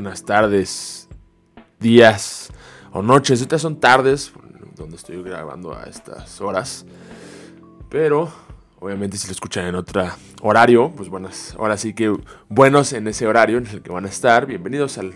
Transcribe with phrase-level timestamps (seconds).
[0.00, 1.08] buenas tardes,
[1.78, 2.50] días
[2.90, 3.42] o noches.
[3.42, 4.32] Estas son tardes,
[4.74, 6.86] donde estoy grabando a estas horas.
[7.90, 8.32] Pero,
[8.80, 10.02] obviamente, si lo escuchan en otro
[10.40, 11.54] horario, pues buenas.
[11.58, 12.14] Ahora sí que
[12.48, 14.46] buenos en ese horario en el que van a estar.
[14.46, 15.14] Bienvenidos al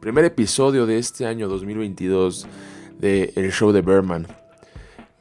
[0.00, 2.46] primer episodio de este año 2022
[2.98, 4.26] de El Show de Berman.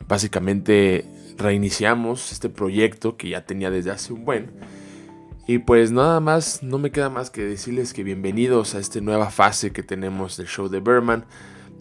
[0.08, 1.06] Básicamente,
[1.38, 4.52] reiniciamos este proyecto que ya tenía desde hace un buen
[5.48, 9.30] y pues nada más, no me queda más que decirles que bienvenidos a esta nueva
[9.30, 11.26] fase que tenemos del show de Berman.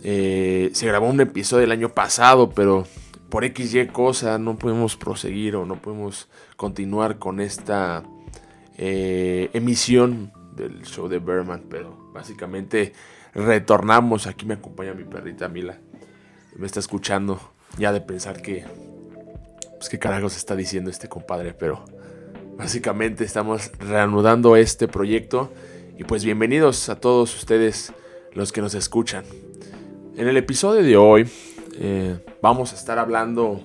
[0.02, 2.86] Eh, se grabó un episodio el año pasado, pero
[3.28, 8.04] por XY cosa no podemos proseguir o no podemos continuar con esta
[8.76, 11.64] eh, emisión del show de Berman.
[11.68, 12.92] Pero básicamente
[13.34, 14.26] retornamos.
[14.26, 15.78] Aquí me acompaña mi perrita Mila.
[16.56, 17.40] Me está escuchando
[17.78, 18.64] ya de pensar que...
[19.76, 21.84] Pues qué carajos está diciendo este compadre, pero...
[22.56, 25.52] Básicamente estamos reanudando este proyecto
[25.98, 27.92] y pues bienvenidos a todos ustedes
[28.32, 29.24] los que nos escuchan.
[30.16, 31.28] En el episodio de hoy
[31.78, 33.60] eh, vamos a estar hablando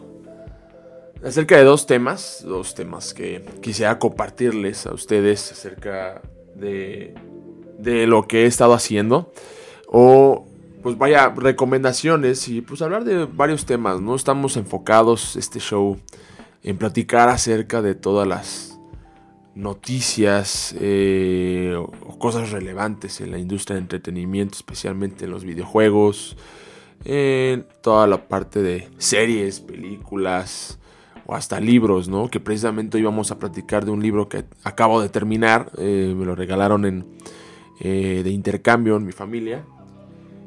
[1.23, 6.21] acerca de dos temas, dos temas que quisiera compartirles a ustedes acerca
[6.55, 7.13] de,
[7.77, 9.31] de lo que he estado haciendo
[9.87, 10.45] o
[10.81, 14.15] pues vaya recomendaciones y pues hablar de varios temas, ¿no?
[14.15, 15.97] Estamos enfocados este show
[16.63, 18.79] en platicar acerca de todas las
[19.55, 26.37] noticias eh, o cosas relevantes en la industria de entretenimiento, especialmente en los videojuegos,
[27.05, 30.79] en toda la parte de series, películas
[31.25, 32.29] o hasta libros, ¿no?
[32.29, 36.25] Que precisamente hoy vamos a platicar de un libro que acabo de terminar, eh, me
[36.25, 37.05] lo regalaron en,
[37.79, 39.63] eh, de intercambio en mi familia.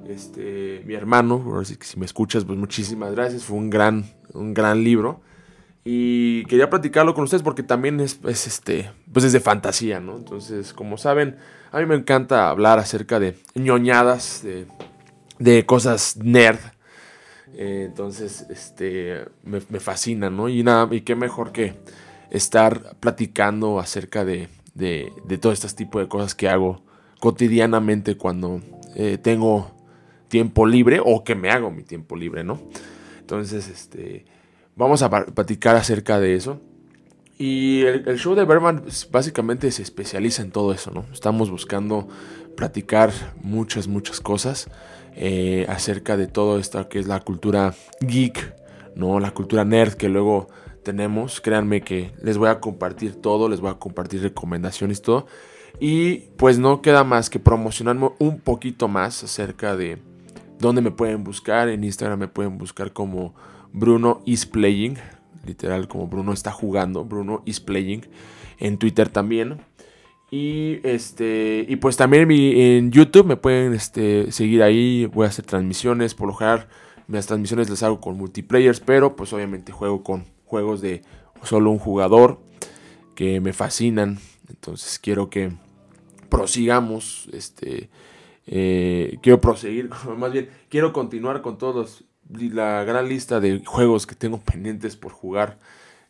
[0.08, 5.20] Este, mi hermano, si me escuchas, pues muchísimas gracias, fue un gran, un gran libro.
[5.84, 10.16] Y quería platicarlo con ustedes porque también es, este, pues es de fantasía, ¿no?
[10.16, 11.36] Entonces, como saben,
[11.72, 14.66] a mí me encanta hablar acerca de ñoñadas, de,
[15.66, 16.58] cosas nerd.
[17.54, 20.48] Eh, entonces, este, me, fascina, ¿no?
[20.48, 21.74] Y nada, y qué mejor que
[22.30, 26.82] estar platicando acerca de, de, de todo este tipo de cosas que hago
[27.20, 28.60] cotidianamente cuando
[28.94, 29.70] eh, tengo
[30.28, 32.60] tiempo libre o que me hago mi tiempo libre, ¿no?
[33.20, 34.24] Entonces, este
[34.74, 36.60] Vamos a platicar acerca de eso.
[37.38, 41.04] Y el, show de Berman pues, básicamente se especializa en todo eso, ¿no?
[41.12, 42.08] Estamos buscando
[42.56, 44.68] platicar muchas, muchas cosas
[45.14, 48.54] eh, acerca de todo esto que es la cultura geek,
[48.94, 49.20] ¿no?
[49.20, 50.48] La cultura nerd que luego
[50.82, 51.40] tenemos.
[51.40, 55.26] Créanme que les voy a compartir todo, les voy a compartir recomendaciones todo.
[55.80, 59.98] Y pues no queda más que promocionarme un poquito más acerca de
[60.58, 61.68] dónde me pueden buscar.
[61.68, 63.34] En Instagram me pueden buscar como
[63.72, 64.96] Bruno is playing,
[65.46, 68.06] literal como Bruno está jugando, Bruno is playing,
[68.58, 69.60] en Twitter también.
[70.32, 75.44] Y este y pues también en YouTube me pueden este, seguir ahí, voy a hacer
[75.44, 76.68] transmisiones, por lo general
[77.06, 81.02] las transmisiones las hago con multiplayers, pero pues obviamente juego con juegos de
[81.42, 82.40] solo un jugador
[83.14, 85.52] que me fascinan, entonces quiero que
[86.30, 87.90] prosigamos, este,
[88.46, 94.14] eh, quiero proseguir, más bien quiero continuar con todos la gran lista de juegos que
[94.14, 95.58] tengo pendientes por jugar,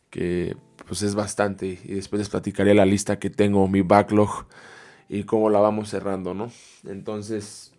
[0.09, 0.55] que
[0.87, 1.79] pues es bastante.
[1.83, 4.45] Y después les platicaré la lista que tengo, mi backlog
[5.09, 6.51] y cómo la vamos cerrando, ¿no?
[6.87, 7.73] Entonces,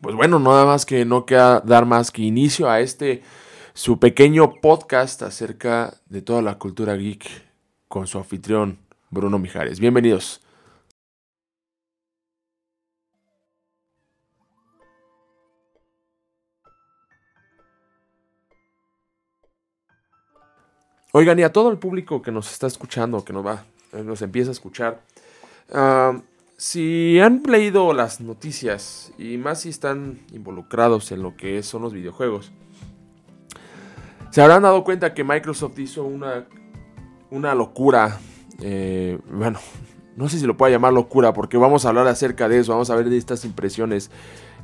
[0.00, 3.22] pues bueno, nada más que no queda dar más que inicio a este
[3.74, 7.28] su pequeño podcast acerca de toda la cultura geek
[7.88, 8.78] con su anfitrión
[9.10, 9.80] Bruno Mijares.
[9.80, 10.43] Bienvenidos.
[21.16, 24.20] Oigan, y a todo el público que nos está escuchando, que nos va, eh, nos
[24.20, 25.00] empieza a escuchar,
[26.56, 31.92] si han leído las noticias y más si están involucrados en lo que son los
[31.92, 32.50] videojuegos,
[34.30, 36.48] se habrán dado cuenta que Microsoft hizo una,
[37.30, 38.18] una locura.
[38.60, 39.60] Eh, bueno,
[40.16, 42.90] no sé si lo puedo llamar locura, porque vamos a hablar acerca de eso, vamos
[42.90, 44.10] a ver de estas impresiones,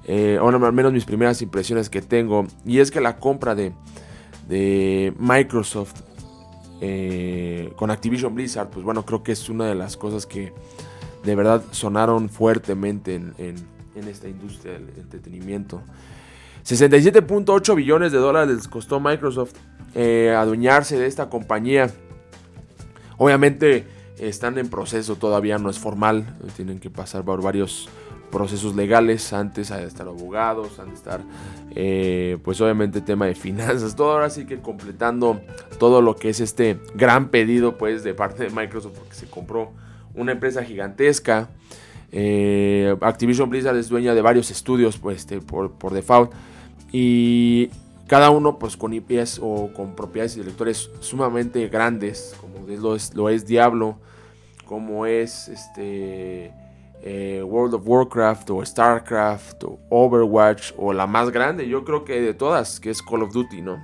[0.05, 5.14] eh, o al menos mis primeras impresiones que tengo, y es que la compra de
[5.17, 6.10] Microsoft
[6.81, 10.53] eh, con Activision Blizzard, pues bueno, creo que es una de las cosas que
[11.23, 13.35] de verdad sonaron fuertemente en,
[14.09, 15.82] esta industria del entretenimiento.
[16.65, 19.53] 67.8 billones de dólares les costó Microsoft
[19.94, 21.91] eh, adueñarse de esta compañía.
[23.19, 23.87] Obviamente
[24.19, 26.25] están en proceso, todavía no es formal,
[26.56, 27.88] tienen que pasar por varios
[28.31, 31.21] procesos legales, antes de estar abogados, antes de estar,
[31.75, 35.41] eh, pues obviamente tema de finanzas, todo ahora sí que completando
[35.79, 39.73] todo lo que es este gran pedido pues de parte de Microsoft, porque se compró
[40.15, 41.49] una empresa gigantesca,
[42.12, 46.32] eh, Activision Blizzard es dueña de varios estudios pues, este, por, por default.
[46.93, 47.71] Y
[48.06, 53.29] cada uno pues con IPs o con propiedades intelectuales sumamente grandes, como lo es, lo
[53.29, 53.99] es Diablo,
[54.65, 56.53] como es este
[57.02, 62.20] eh, World of Warcraft o StarCraft o Overwatch o la más grande, yo creo que
[62.20, 63.82] de todas, que es Call of Duty, ¿no?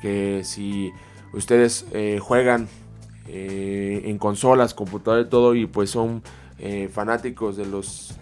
[0.00, 0.92] Que si
[1.32, 2.68] ustedes eh, juegan
[3.26, 6.22] eh, en consolas, computadores, todo y pues son
[6.90, 8.14] fanáticos de los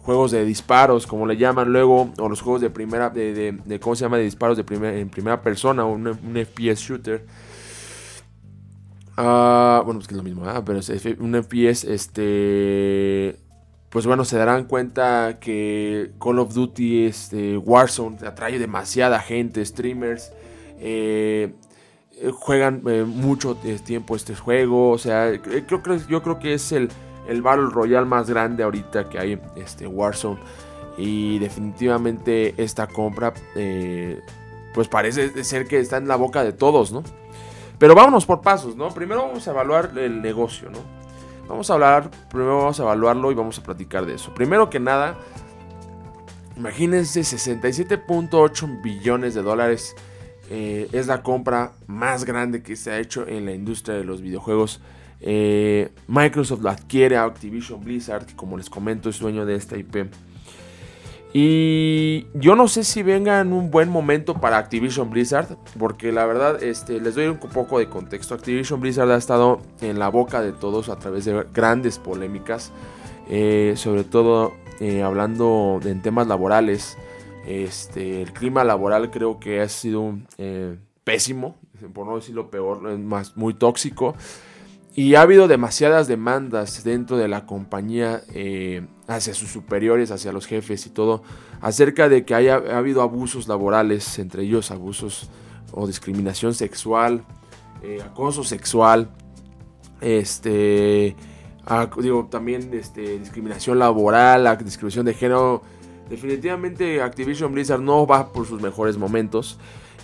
[0.00, 4.04] juegos de disparos, como le llaman luego, o los juegos de primera, de, ¿cómo se
[4.04, 4.16] llama?
[4.16, 7.24] De disparos de primera, en primera persona, un FPS shooter
[9.16, 10.88] Ah, bueno, pues que es lo mismo, pero es
[11.18, 13.36] un FPS, este,
[13.90, 20.32] pues bueno, se darán cuenta que Call of Duty, este, Warzone, atrae demasiada gente, streamers,
[20.80, 21.54] eh,
[22.32, 26.88] juegan eh, mucho tiempo este juego, o sea, creo, yo creo que es el,
[27.28, 30.40] el Battle Royale más grande ahorita que hay, este, Warzone,
[30.98, 34.20] y definitivamente esta compra, eh,
[34.72, 37.04] pues parece ser que está en la boca de todos, ¿no?
[37.78, 38.88] Pero vámonos por pasos, ¿no?
[38.88, 40.78] Primero vamos a evaluar el negocio, ¿no?
[41.48, 44.32] Vamos a hablar, primero vamos a evaluarlo y vamos a platicar de eso.
[44.32, 45.18] Primero que nada,
[46.56, 49.94] imagínense 67.8 billones de dólares.
[50.50, 54.20] Eh, es la compra más grande que se ha hecho en la industria de los
[54.20, 54.80] videojuegos.
[55.20, 59.76] Eh, Microsoft lo adquiere a Activision Blizzard, que como les comento es dueño de esta
[59.76, 60.08] IP.
[61.36, 66.26] Y yo no sé si venga en un buen momento para Activision Blizzard, porque la
[66.26, 68.36] verdad este, les doy un poco de contexto.
[68.36, 72.70] Activision Blizzard ha estado en la boca de todos a través de grandes polémicas,
[73.28, 76.96] eh, sobre todo eh, hablando en temas laborales.
[77.48, 81.56] Este, el clima laboral creo que ha sido eh, pésimo,
[81.92, 84.14] por no decirlo peor, más muy tóxico.
[84.94, 88.22] Y ha habido demasiadas demandas dentro de la compañía
[89.06, 91.22] hacia sus superiores, hacia los jefes y todo,
[91.60, 95.28] acerca de que haya ha habido abusos laborales, entre ellos abusos
[95.72, 97.24] o discriminación sexual,
[97.82, 99.10] eh, acoso sexual,
[100.00, 101.16] este,
[102.00, 105.62] digo, también este, discriminación laboral, la discriminación de género.
[106.08, 109.58] Definitivamente Activision Blizzard no va por sus mejores momentos.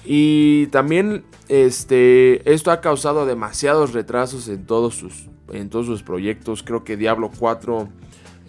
[0.05, 6.63] Y también este, esto ha causado demasiados retrasos en todos sus, en todos sus proyectos.
[6.63, 7.89] Creo que Diablo 4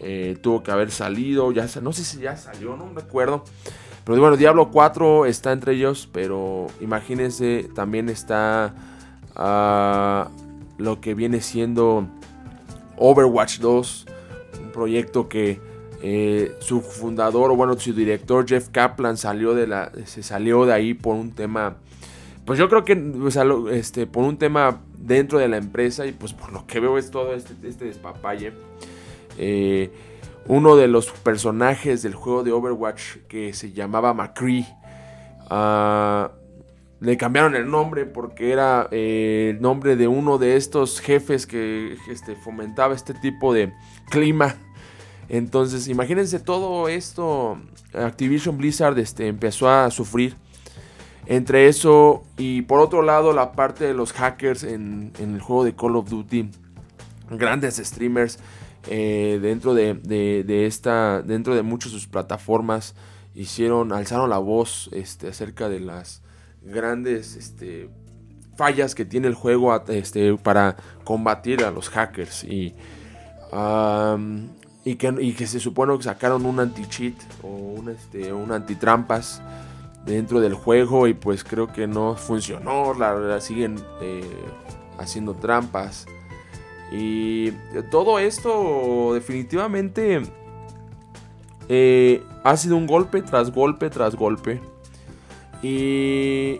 [0.03, 1.51] eh, tuvo que haber salido.
[1.51, 3.44] Ya, no sé si ya salió, no recuerdo.
[4.03, 6.09] Pero bueno, Diablo 4 está entre ellos.
[6.12, 8.74] Pero imagínense, también está
[9.36, 10.30] ah,
[10.77, 12.07] lo que viene siendo
[12.98, 14.06] Overwatch 2.
[14.63, 15.59] Un proyecto que
[16.03, 20.74] eh, su fundador, o bueno, su director Jeff Kaplan salió de la, se salió de
[20.74, 21.75] ahí por un tema,
[22.44, 23.00] pues yo creo que
[23.71, 27.12] este, por un tema dentro de la empresa y pues por lo que veo es
[27.12, 28.53] todo este, este despapalle.
[29.41, 29.91] Eh,
[30.47, 34.65] uno de los personajes del juego de Overwatch que se llamaba McCree.
[35.49, 36.31] Ah,
[37.01, 41.98] le cambiaron el nombre porque era eh, el nombre de uno de estos jefes que
[42.10, 43.74] este, fomentaba este tipo de
[44.10, 44.55] clima
[45.33, 47.57] entonces, imagínense todo esto.
[47.93, 50.36] Activision Blizzard este, empezó a sufrir.
[51.25, 55.74] Entre eso y por otro lado la parte de los hackers en, el juego de
[55.74, 56.50] Call of Duty.
[57.29, 58.39] Grandes streamers
[58.88, 62.95] eh, dentro de, esta, dentro de muchas de sus plataformas
[63.35, 66.21] hicieron, alzaron la voz este, acerca de las
[66.61, 67.89] grandes este,
[68.55, 72.75] fallas que tiene el juego este, para combatir a los hackers y
[74.83, 79.41] y que, y que se supone que sacaron un anti-cheat o un, este, un anti-trampas
[80.05, 84.23] dentro del juego y pues creo que no funcionó, la, siguen eh,
[84.97, 86.07] haciendo trampas.
[86.91, 87.51] Y
[87.89, 90.21] todo esto definitivamente
[91.69, 94.60] eh, ha sido un golpe tras golpe tras golpe.
[95.63, 96.60] Y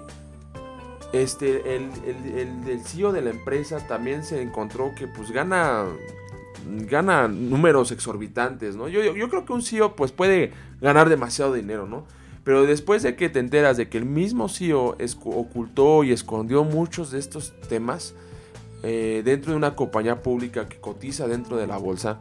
[1.12, 5.88] este, el, el, el, CEO de la empresa también se encontró que pues gana
[6.66, 8.88] gana números exorbitantes, ¿no?
[8.88, 12.06] Yo, yo, creo que un CEO pues puede ganar demasiado dinero, ¿no?
[12.44, 14.96] Pero después de que te enteras de que el mismo CEO
[15.26, 18.16] ocultó y escondió muchos de estos temas
[18.84, 22.20] eh, dentro de una compañía pública que cotiza dentro de la bolsa,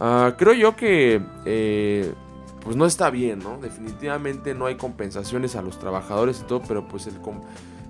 [0.00, 2.12] ah, creo yo que eh,
[2.62, 3.58] pues no está bien, ¿no?
[3.58, 7.14] Definitivamente no hay compensaciones a los trabajadores y todo, pero pues el,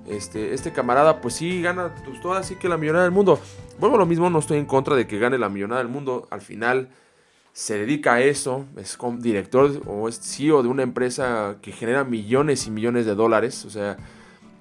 [0.09, 3.39] este, este camarada, pues sí, gana pues, toda así que la millonada del mundo.
[3.79, 6.27] Vuelvo lo mismo, no estoy en contra de que gane la millonada del mundo.
[6.31, 6.89] Al final
[7.53, 12.67] se dedica a eso, es director o es CEO de una empresa que genera millones
[12.67, 13.65] y millones de dólares.
[13.65, 13.97] O sea,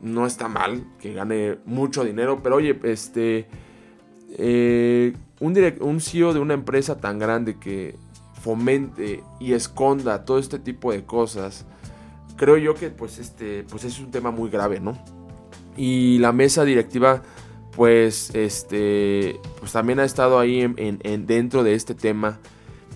[0.02, 3.48] no está mal que gane mucho dinero, pero oye, este,
[4.38, 7.96] eh, un, un CEO de una empresa tan grande que
[8.42, 11.66] fomente y esconda todo este tipo de cosas,
[12.36, 14.98] creo yo que pues este, pues es un tema muy grave, ¿no?
[15.78, 17.22] Y la mesa directiva,
[17.76, 22.40] pues, este, pues también ha estado ahí en, dentro de este tema.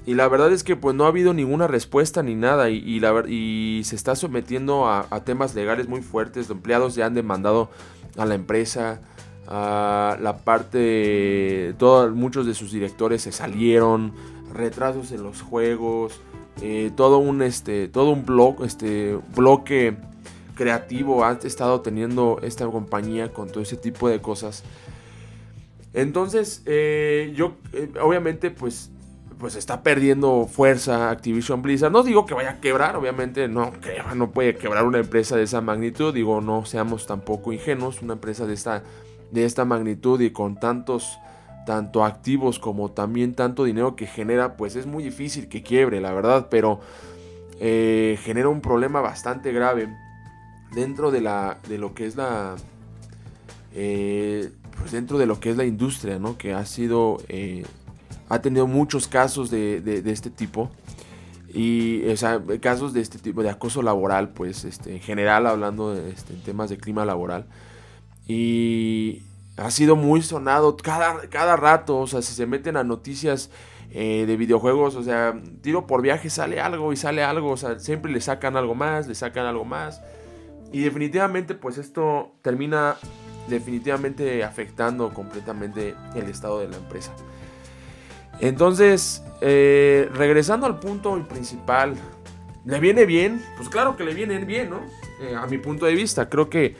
[0.05, 3.95] Y la verdad es que pues no ha habido ninguna respuesta ni nada y, se
[3.95, 6.47] está sometiendo a, temas legales muy fuertes.
[6.47, 7.69] Los empleados ya han demandado
[8.17, 9.01] a la empresa,
[9.47, 14.13] a la parte, todos, muchos de sus directores se salieron,
[14.53, 16.21] retrasos en los juegos,
[16.61, 19.97] eh, todo un este, todo un blog, este bloque
[20.55, 24.63] creativo ha estado teniendo esta compañía con todo ese tipo de cosas.
[25.93, 28.91] Entonces, eh, yo, eh, obviamente, pues,
[29.39, 31.91] pues está perdiendo fuerza Activision Blizzard.
[31.91, 33.71] No digo que vaya a quebrar, obviamente, no,
[34.15, 36.13] no puede quebrar una empresa de esa magnitud.
[36.13, 38.01] Digo, no seamos tampoco ingenuos.
[38.01, 38.83] Una empresa de esta,
[39.31, 41.19] de esta magnitud y con tantos,
[41.65, 46.13] tanto activos como también tanto dinero que genera, pues es muy difícil que quiebre, la
[46.13, 46.47] verdad.
[46.49, 46.79] Pero
[47.59, 49.89] eh, genera un problema bastante grave
[50.73, 52.55] dentro de, la, de lo que es la...
[53.73, 54.49] Eh,
[54.79, 56.37] pues dentro de lo que es la industria, ¿no?
[56.37, 57.17] Que ha sido...
[57.27, 57.65] Eh,
[58.29, 60.69] ha tenido muchos casos de, de, este tipo.
[61.53, 66.33] Y o casos de este tipo de acoso laboral, pues este, en general hablando este,
[66.33, 67.45] temas de clima laboral.
[68.27, 69.23] Y
[69.57, 73.49] ha sido muy sonado cada, cada rato, o sea, si se meten a noticias
[73.91, 77.79] eh, de videojuegos, o sea, tiro por viaje sale algo y sale algo, o sea,
[77.79, 80.01] siempre le sacan algo más, le sacan algo más.
[80.73, 82.97] Y definitivamente pues esto termina
[83.47, 87.13] definitivamente afectando completamente el estado de la empresa.
[88.39, 91.95] Entonces, eh, regresando al punto principal,
[92.65, 93.43] ¿le viene bien?
[93.57, 94.81] Pues claro que le viene bien, ¿no?
[95.21, 96.75] Eh, a mi punto de vista, creo que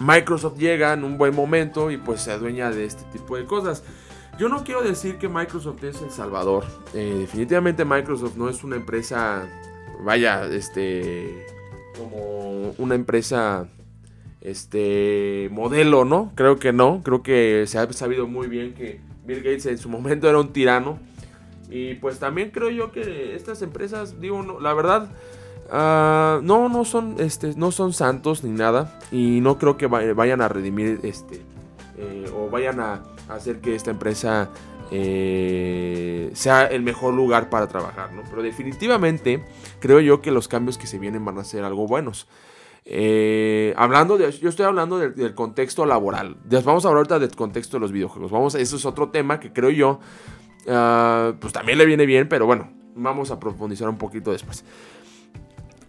[0.00, 3.84] Microsoft llega en un buen momento y pues se adueña de este tipo de cosas.
[4.38, 6.64] Yo no quiero decir que Microsoft es el salvador.
[6.94, 9.46] Eh, definitivamente Microsoft no es una empresa,
[10.02, 11.46] vaya, este,
[11.98, 13.68] como una empresa
[14.40, 16.32] este modelo, ¿no?
[16.34, 19.88] Creo que no, creo que se ha sabido muy bien que Bill Gates en su
[19.88, 20.98] momento era un tirano
[21.70, 25.08] y pues también creo yo que estas empresas, digo, no, la verdad,
[25.68, 30.40] uh, no, no son, este, no son santos ni nada y no creo que vayan
[30.40, 31.42] a redimir, este,
[31.96, 34.50] eh, o vayan a hacer que esta empresa
[34.90, 38.22] eh, sea el mejor lugar para trabajar, ¿no?
[38.28, 39.44] Pero definitivamente
[39.78, 42.26] creo yo que los cambios que se vienen van a ser algo buenos.
[42.84, 46.36] Eh, hablando de, yo estoy hablando del, contexto laboral.
[46.64, 48.30] Vamos a hablar ahorita del contexto de los videojuegos.
[48.30, 50.00] Vamos, eso es otro tema que creo yo,
[50.68, 54.64] ah, pues también le viene bien, pero bueno, vamos a profundizar un poquito después.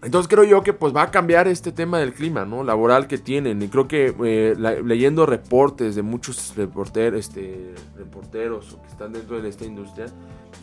[0.03, 2.63] Entonces creo yo que pues va a cambiar este tema del clima, ¿no?
[2.63, 3.62] Laboral que tienen.
[3.62, 9.48] Y creo que eh, leyendo reportes de muchos reporteros, este, reporteros que están dentro de
[9.48, 10.07] esta industria,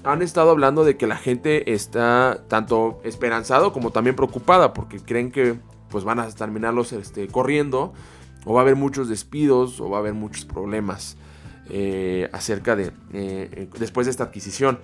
[0.02, 5.30] han estado hablando de que la gente está tanto esperanzado como también preocupada porque creen
[5.30, 7.92] que pues van a terminarlos este, corriendo
[8.44, 11.16] o va a haber muchos despidos o va a haber muchos problemas
[11.70, 14.78] eh, acerca de eh, después de esta adquisición.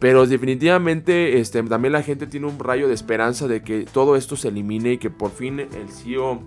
[0.00, 4.36] Pero definitivamente este, también la gente tiene un rayo de esperanza de que todo esto
[4.36, 6.42] se elimine y que por fin el CEO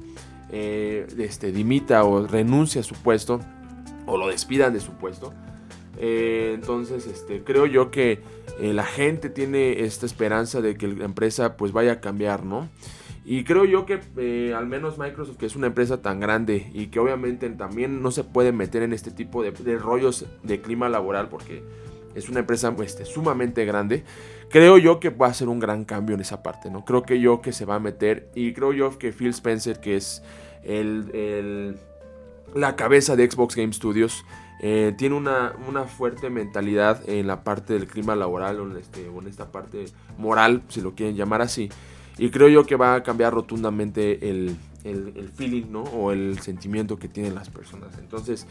[0.52, 3.40] eh, este, dimita o renuncie a su puesto
[4.06, 5.34] o lo despidan de su puesto.
[5.98, 8.22] Eh, entonces este, creo yo que
[8.60, 12.68] la gente tiene esta esperanza de que la empresa pues vaya a cambiar, ¿no?
[13.32, 17.00] Y creo yo que al menos Microsoft, que es una empresa tan grande y que
[17.00, 21.62] obviamente también no se puede meter en este tipo de, rollos de clima laboral porque
[22.16, 24.04] es una empresa este, sumamente grande.
[24.50, 26.84] Creo yo que va a ser un gran cambio en esa parte, ¿no?
[26.86, 29.96] Creo que yo que se va a meter y creo yo que Phil Spencer, que
[29.96, 30.24] es
[30.64, 31.78] el,
[32.56, 34.26] la cabeza de Xbox Game Studios,
[34.60, 39.06] eh, tiene una, una, fuerte mentalidad en la parte del clima laboral o en, este,
[39.06, 39.86] en esta parte
[40.18, 41.70] moral, si lo quieren llamar así.
[42.18, 45.84] Y creo yo que va a cambiar rotundamente el, el, feeling, ¿no?
[45.84, 47.98] O el sentimiento que tienen las personas.
[48.00, 48.48] Entonces,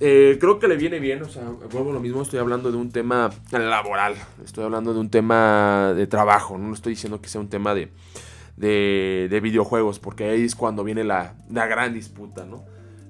[0.00, 2.90] eh, creo que le viene bien, o sea, vuelvo lo mismo, estoy hablando de un
[2.90, 4.14] tema laboral,
[4.44, 7.90] estoy hablando de un tema de trabajo, no estoy diciendo que sea un tema de,
[8.56, 12.64] de, videojuegos, porque ahí es cuando viene la, gran disputa, ¿no?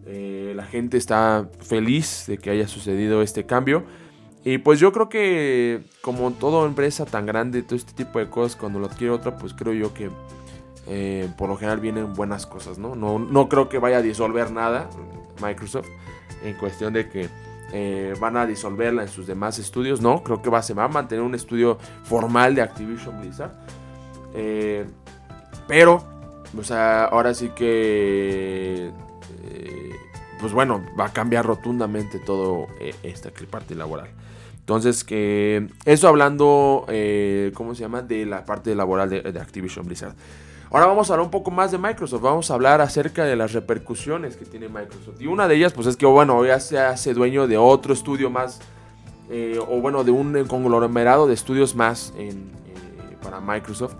[0.08, 3.84] Eh, la gente está feliz de que haya sucedido este cambio.
[4.46, 8.54] Y pues yo creo que como toda empresa tan grande, todo este tipo de cosas,
[8.54, 10.08] cuando lo adquiere otra, pues creo yo que
[10.86, 12.94] eh, por lo general vienen buenas cosas, ¿no?
[12.94, 13.18] ¿no?
[13.18, 14.88] No creo que vaya a disolver nada
[15.42, 15.88] Microsoft
[16.44, 17.28] en cuestión de que
[17.72, 20.88] eh, van a disolverla en sus demás estudios, no, creo que va, se va a
[20.88, 23.50] mantener un estudio formal de Activision Blizzard.
[24.32, 24.86] Eh,
[25.66, 26.04] pero,
[26.56, 28.92] o sea, ahora sí que,
[30.38, 32.68] pues bueno, va a cambiar rotundamente todo
[33.02, 34.08] esta parte laboral.
[34.66, 36.86] Entonces, que eso hablando,
[37.54, 38.02] ¿cómo se llama?
[38.02, 40.16] De la parte laboral de Activision Blizzard.
[40.70, 43.52] Ahora vamos a hablar un poco más de Microsoft, vamos a hablar acerca de las
[43.52, 45.20] repercusiones que tiene Microsoft.
[45.20, 48.30] Y una de ellas, pues es que, bueno, ya se hace dueño de otro estudio
[48.30, 48.60] más,
[49.30, 52.34] eh, o bueno, de un conglomerado de estudios más eh,
[53.22, 53.94] para Microsoft.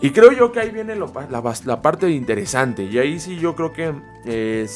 [0.00, 2.84] Y creo yo que ahí viene la, parte interesante.
[2.84, 3.92] Y ahí sí yo creo que,
[4.24, 4.66] eh,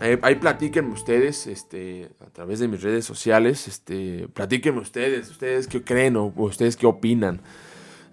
[0.00, 5.82] ahí platiquen ustedes, este, a través de mis redes sociales, este, platíquenme ustedes, ustedes qué
[5.82, 7.40] creen o ustedes qué opinan.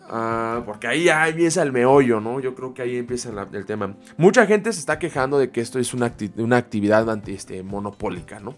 [0.08, 2.39] Ah, porque ahí ya empieza el meollo, ¿no?
[2.39, 3.96] Yo creo que ahí empieza el tema.
[4.18, 8.39] Mucha gente se está quejando de que esto es una, una actividad anti, este, monopólica,
[8.39, 8.56] ¿no?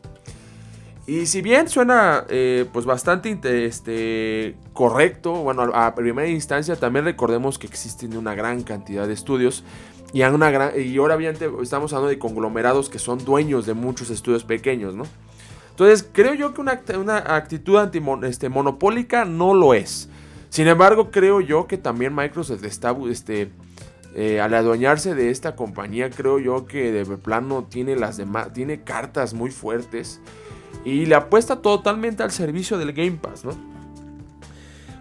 [1.07, 7.57] Y si bien suena eh, pues bastante este, correcto, bueno, a, primera instancia también recordemos
[7.57, 9.63] que existen una gran cantidad de estudios
[10.13, 15.03] y, ahora bien estamos hablando de conglomerados que son dueños de muchos estudios pequeños, ¿no?
[15.71, 16.71] Entonces creo yo que una,
[17.35, 20.09] actitud anti, este, no lo es.
[20.49, 23.51] Sin embargo, creo yo que también Microsoft está, este,
[24.15, 28.81] eh, al adueñarse de esta compañía, creo yo que de plano tiene las demás, tiene
[28.81, 30.19] cartas muy fuertes
[30.83, 33.51] y le apuesta totalmente al servicio del Game Pass, ¿no?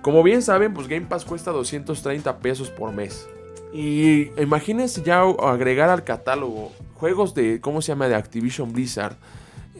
[0.02, 3.26] Como bien saben, pues Game Pass cuesta 230 pesos por mes.
[3.76, 8.08] Y imagínense ya agregar al catálogo juegos de, ¿cómo se llama?
[8.08, 9.16] De Activision Blizzard.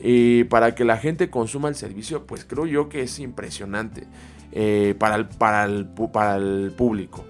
[0.03, 4.07] Y para que la gente consuma el servicio, pues creo yo que es impresionante.
[4.53, 7.25] Eh, para, el, para, el, para el público,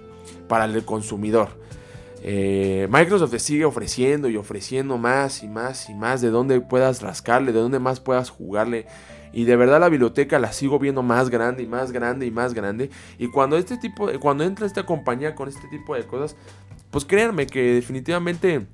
[0.49, 1.57] para el consumidor.
[2.21, 7.53] Eh, Microsoft sigue ofreciendo y ofreciendo más y más y más de donde puedas rascarle,
[7.53, 8.87] de donde más puedas jugarle.
[9.33, 12.53] Y de verdad la biblioteca la sigo viendo más grande y más grande y más
[12.53, 12.89] grande.
[13.17, 16.35] Y cuando este tipo, cuando entra esta compañía con este tipo de cosas,
[16.91, 18.65] pues créanme que definitivamente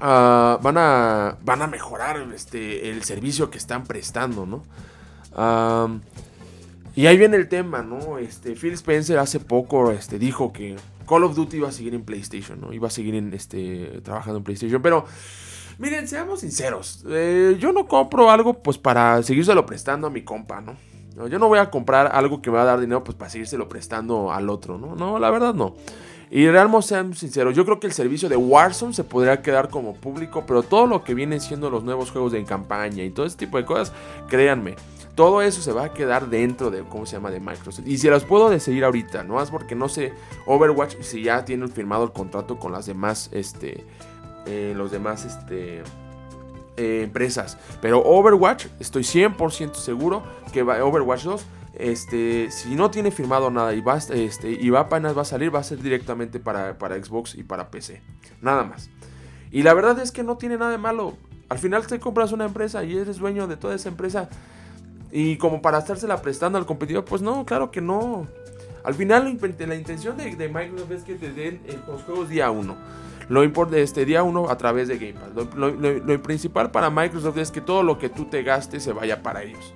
[0.00, 4.62] ah, van, a, van a mejorar este, el servicio que están prestando, ¿no?
[6.94, 8.18] Y ahí viene el tema, ¿no?
[8.18, 10.76] Este, Phil Spencer hace poco este, dijo que
[11.08, 12.72] Call of Duty iba a seguir en PlayStation, ¿no?
[12.72, 14.82] Iba a seguir en, este, trabajando en PlayStation.
[14.82, 15.06] Pero,
[15.82, 17.04] miren, seamos sinceros.
[17.08, 20.76] Eh, yo no compro algo pues para seguírselo prestando a mi compa, ¿no?
[21.28, 23.68] Yo no voy a comprar algo que me va a dar dinero pues para seguírselo
[23.68, 24.94] prestando al otro, ¿no?
[24.94, 25.74] No, la verdad no.
[26.30, 29.94] Y realmente seamos sinceros, yo creo que el servicio de Warzone se podría quedar como
[29.94, 33.36] público, pero todo lo que viene siendo los nuevos juegos de campaña y todo ese
[33.36, 33.92] tipo de cosas,
[34.28, 34.76] créanme,
[35.14, 37.86] todo eso se va a quedar dentro de, ¿cómo se llama?, de Microsoft.
[37.86, 40.14] Y si las puedo decidir ahorita, no es porque no sé
[40.46, 43.84] Overwatch si ya tienen firmado el contrato con las demás, este,
[44.46, 45.82] eh, los demás, este...
[46.78, 47.58] Eh, empresas.
[47.82, 50.22] Pero Overwatch, estoy 100% seguro
[50.54, 54.80] que va, Overwatch 2 este, si no tiene firmado nada y va, este, y va
[54.80, 58.02] apenas va a salir, va a ser directamente para, para, Xbox y para PC.
[58.40, 58.90] Nada más.
[59.50, 61.16] Y la verdad es que no tiene nada de malo.
[61.48, 64.28] Al final te compras una empresa y eres dueño de toda esa empresa.
[65.10, 68.26] Y como para estársela prestando al competidor, pues no, claro que no.
[68.84, 72.76] Al final la intención de, Microsoft es que te den los juegos día 1.
[73.32, 75.56] Lo importa este día 1 a través de Game Pass.
[75.56, 79.42] Lo, principal para Microsoft es que todo lo que tú te gastes se vaya para
[79.42, 79.72] ellos.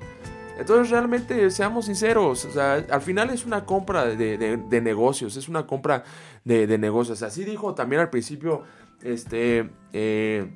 [0.59, 6.05] Entonces realmente seamos sinceros, al final es una compra de, negocios, es una compra
[6.45, 7.23] de, negocios.
[7.23, 8.63] Así dijo también al principio
[9.03, 10.51] este eh,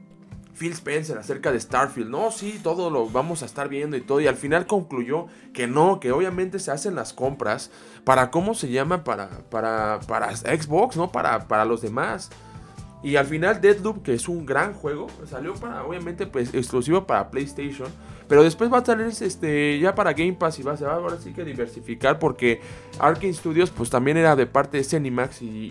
[0.58, 2.10] Phil Spencer acerca de Starfield.
[2.10, 4.20] No, sí, todo lo vamos a estar viendo y todo.
[4.20, 7.70] Y al final concluyó que no, que obviamente se hacen las compras
[8.04, 9.04] para, ¿cómo se llama?
[9.04, 11.10] Para, para, para Xbox, ¿no?
[11.10, 12.30] Para, para los demás.
[13.02, 17.30] Y al final Deadloop, que es un gran juego, salió para, obviamente, pues, exclusivo para
[17.30, 17.88] PlayStation.
[18.28, 21.16] Pero después va a salir este, ya para Game Pass y va, se va ahora
[21.18, 22.60] sí que diversificar porque
[22.98, 25.70] Arkane Studios pues también era de parte de Cinemax y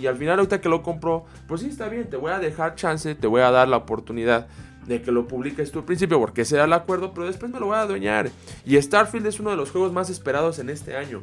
[0.00, 2.74] y al final ahorita que lo compro, pues sí está bien, te voy a dejar
[2.74, 4.48] chance, te voy a dar la oportunidad
[4.86, 7.66] de que lo publiques tú al principio porque será el acuerdo, pero después me lo
[7.66, 8.30] voy a adueñar.
[8.64, 11.22] Y Starfield es uno de los juegos más esperados en este año.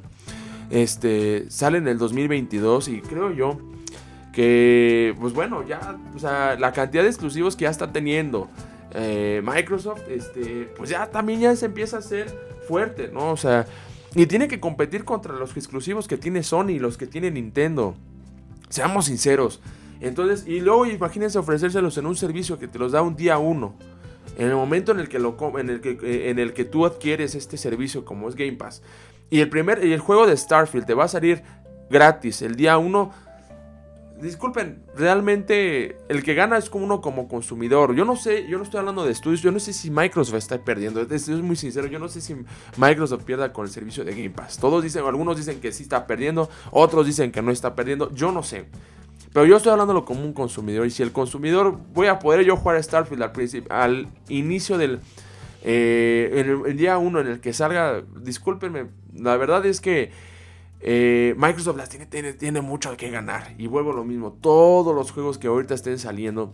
[0.69, 3.57] Este sale en el 2022 y creo yo
[4.37, 8.47] que, pues bueno, ya, o sea, la cantidad de exclusivos que ya está teniendo
[8.93, 12.27] eh, Microsoft, este, pues ya también ya se empieza a hacer
[12.67, 13.31] fuerte, ¿no?
[13.31, 13.65] O sea,
[14.13, 17.95] y tiene que competir contra los exclusivos que tiene Sony los que tiene Nintendo.
[18.69, 19.59] Seamos sinceros.
[20.01, 23.73] Entonces, y luego imagínense ofrecérselos en un servicio que te los da un día uno.
[24.37, 26.85] En el momento en el que, lo, en el que, eh, en el que tú
[26.85, 28.83] adquieres este servicio como es Game Pass.
[29.31, 31.41] Y el, primer, y el juego de Starfield te va a salir
[31.89, 33.11] gratis el día uno.
[34.21, 37.95] Disculpen, realmente el que gana es como uno como consumidor.
[37.95, 40.63] Yo no sé, yo no estoy hablando de estudios, yo no sé si Microsoft está
[40.63, 41.01] perdiendo.
[41.01, 42.35] Es, muy sincero, yo no sé si
[42.77, 44.57] Microsoft pierda con el servicio de Game Pass.
[44.57, 48.31] Todos dicen, algunos dicen que sí está perdiendo, otros dicen que no está perdiendo, yo
[48.31, 48.65] no sé.
[49.33, 50.87] Pero yo estoy hablándolo como un consumidor.
[50.87, 53.31] Y si el consumidor voy a poder yo jugar a Starfield al,
[53.69, 54.99] al inicio del
[55.63, 60.11] eh, el, día 1 en el que salga, discúlpenme, la verdad es que
[60.79, 63.53] eh, Microsoft las tiene, tiene, tiene, mucho que ganar.
[63.57, 64.33] Y vuelvo a lo mismo.
[64.33, 66.53] Todos los juegos que ahorita estén saliendo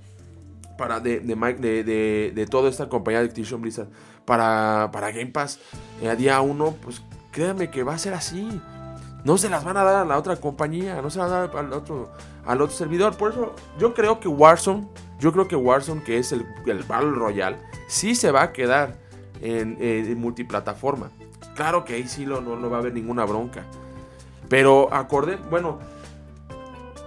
[0.77, 3.89] para de, de, de, toda esta compañía de Activision Blizzard
[4.25, 5.59] para, para Game Pass
[6.01, 8.61] eh, a día 1, pues créanme que va a ser así.
[9.23, 11.47] No se las van a dar a la otra compañía, no se las van a
[11.47, 12.11] dar al otro,
[12.45, 13.15] al otro servidor.
[13.15, 14.87] Por eso yo creo que Warzone,
[15.19, 17.57] yo creo que Warzone, que es el, el Battle Royale,
[17.87, 18.97] sí se va a quedar
[19.41, 21.11] en, en multiplataforma.
[21.55, 23.65] Claro que ahí sí lo, no, no va a haber ninguna bronca.
[24.49, 25.79] Pero acorde, bueno,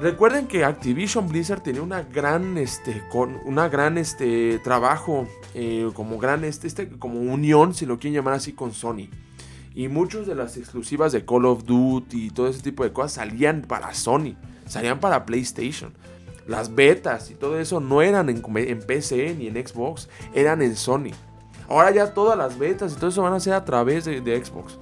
[0.00, 6.18] recuerden que Activision Blizzard tenía una gran, este, con una gran, este, trabajo, eh, como
[6.18, 9.08] gran, este, este, como unión, si lo quieren llamar así, con Sony.
[9.74, 13.12] Y muchas de las exclusivas de Call of Duty y todo ese tipo de cosas
[13.12, 14.34] salían para Sony,
[14.66, 15.92] salían para PlayStation.
[16.46, 21.10] Las betas y todo eso no eran en, PC ni en Xbox, eran en Sony.
[21.68, 24.78] Ahora ya todas las betas y todo eso van a ser a través de Xbox.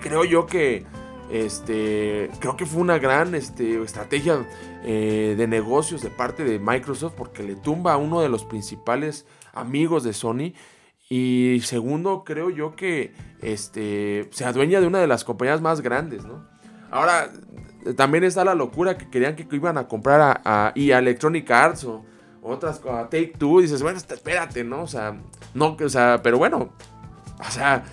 [0.00, 0.86] Creo yo que
[1.30, 4.46] este, creo que fue una gran este, estrategia
[4.84, 9.26] eh, de negocios de parte de Microsoft porque le tumba a uno de los principales
[9.52, 10.52] amigos de Sony.
[11.10, 16.22] Y segundo, creo yo que este, se adueña de una de las compañías más grandes.
[16.90, 17.30] Ahora,
[17.96, 22.04] también está la locura que querían que iban a comprar a, y Electronic Arts o
[22.42, 23.60] otras a Take Two.
[23.60, 24.82] Dices, bueno, espérate, ¿no?
[24.82, 25.18] O sea,
[25.54, 26.70] no, o sea, pero bueno,
[27.38, 27.84] o sea,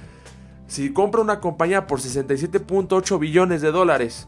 [0.68, 4.28] si compra una compañía por 67.8 billones de dólares,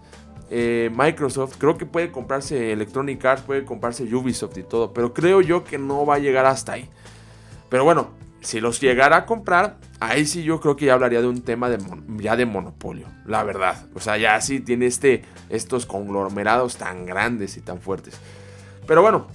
[0.49, 5.41] eh, Microsoft, creo que puede comprarse Electronic Arts, puede comprarse Ubisoft y todo, pero creo
[5.41, 6.89] yo que no va a llegar hasta ahí.
[7.69, 11.27] Pero bueno, si los llegara a comprar, ahí sí yo creo que ya hablaría de
[11.27, 11.79] un tema de
[12.17, 13.87] ya de monopolio, la verdad.
[13.93, 18.17] O sea, ya sí tiene este, estos conglomerados tan grandes y tan fuertes.
[18.85, 19.27] Pero bueno,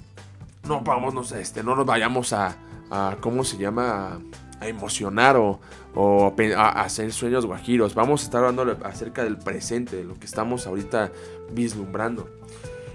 [0.67, 2.55] no vamos, este, no nos vayamos a,
[2.89, 4.19] a ¿cómo se llama?
[4.67, 5.59] Emocionar o,
[5.95, 7.95] o hacer sueños guajiros.
[7.95, 11.11] Vamos a estar hablando acerca del presente, de lo que estamos ahorita
[11.51, 12.29] vislumbrando.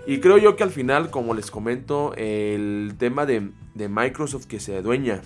[0.07, 4.59] Y creo yo que al final, como les comento, el tema de, de Microsoft que
[4.59, 5.21] se adueña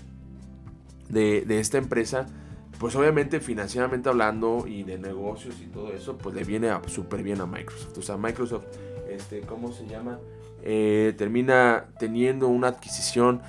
[1.08, 2.26] de, de esta empresa,
[2.80, 7.40] pues obviamente financieramente hablando y de negocios y todo eso, pues le viene súper bien
[7.40, 7.96] a Microsoft.
[7.96, 8.64] O sea, Microsoft,
[9.08, 10.18] este, ¿cómo se llama?
[10.64, 13.40] Eh, termina teniendo una adquisición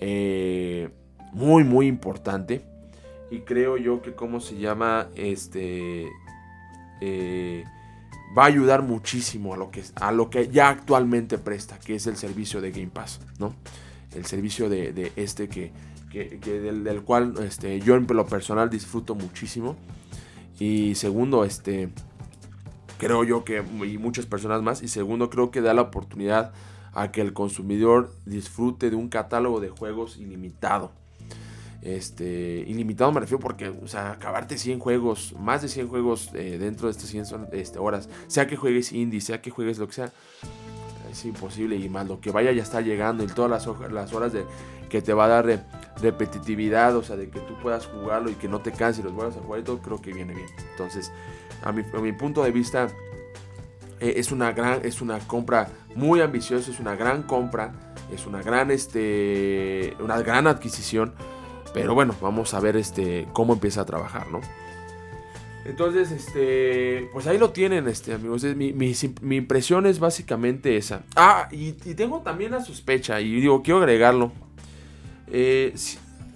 [0.00, 0.90] eh,
[1.32, 2.64] muy, muy importante.
[3.30, 5.08] Y creo yo que, ¿cómo se llama?
[5.14, 6.08] Este.
[7.00, 7.64] Eh,
[8.36, 12.06] va a ayudar muchísimo a lo, que, a lo que ya actualmente presta, que es
[12.06, 13.54] el servicio de Game Pass, ¿no?
[14.14, 15.72] El servicio de, este que,
[16.12, 19.76] del, cual este, yo en lo personal disfruto muchísimo.
[20.58, 21.90] Y segundo, este,
[22.98, 26.52] creo yo que, y muchas personas más, y segundo, creo que da la oportunidad
[26.92, 30.92] a que el consumidor disfrute de un catálogo de juegos ilimitado.
[31.82, 36.56] Este, ilimitado me refiero porque, o sea, acabarte 100 juegos, más de 100 juegos eh,
[36.58, 39.94] dentro de estas 100 este, horas, sea que juegues indie, sea que juegues lo que
[39.94, 40.12] sea,
[41.10, 44.32] es imposible y más lo que vaya ya está llegando y todas las, las horas
[44.32, 44.44] de,
[44.88, 45.66] que te va a dar
[46.00, 49.12] repetitividad, o sea, de que tú puedas jugarlo y que no te canses y los
[49.12, 50.48] vuelvas a jugar y todo, creo que viene bien.
[50.70, 51.10] Entonces,
[51.62, 52.88] a mi, a mi punto de vista,
[54.00, 57.72] eh, es, una gran, es una compra muy ambiciosa, es una gran compra,
[58.12, 61.14] es una gran, este, una gran adquisición.
[61.74, 64.40] Pero bueno, vamos a ver este, cómo empieza a trabajar, ¿no?
[65.64, 68.42] Entonces, este, pues ahí lo tienen, este, amigos.
[68.42, 71.02] Mi, mi, impresión es básicamente esa.
[71.14, 74.32] Ah, y, tengo también la sospecha, y digo, quiero agregarlo.
[75.28, 75.72] Eh,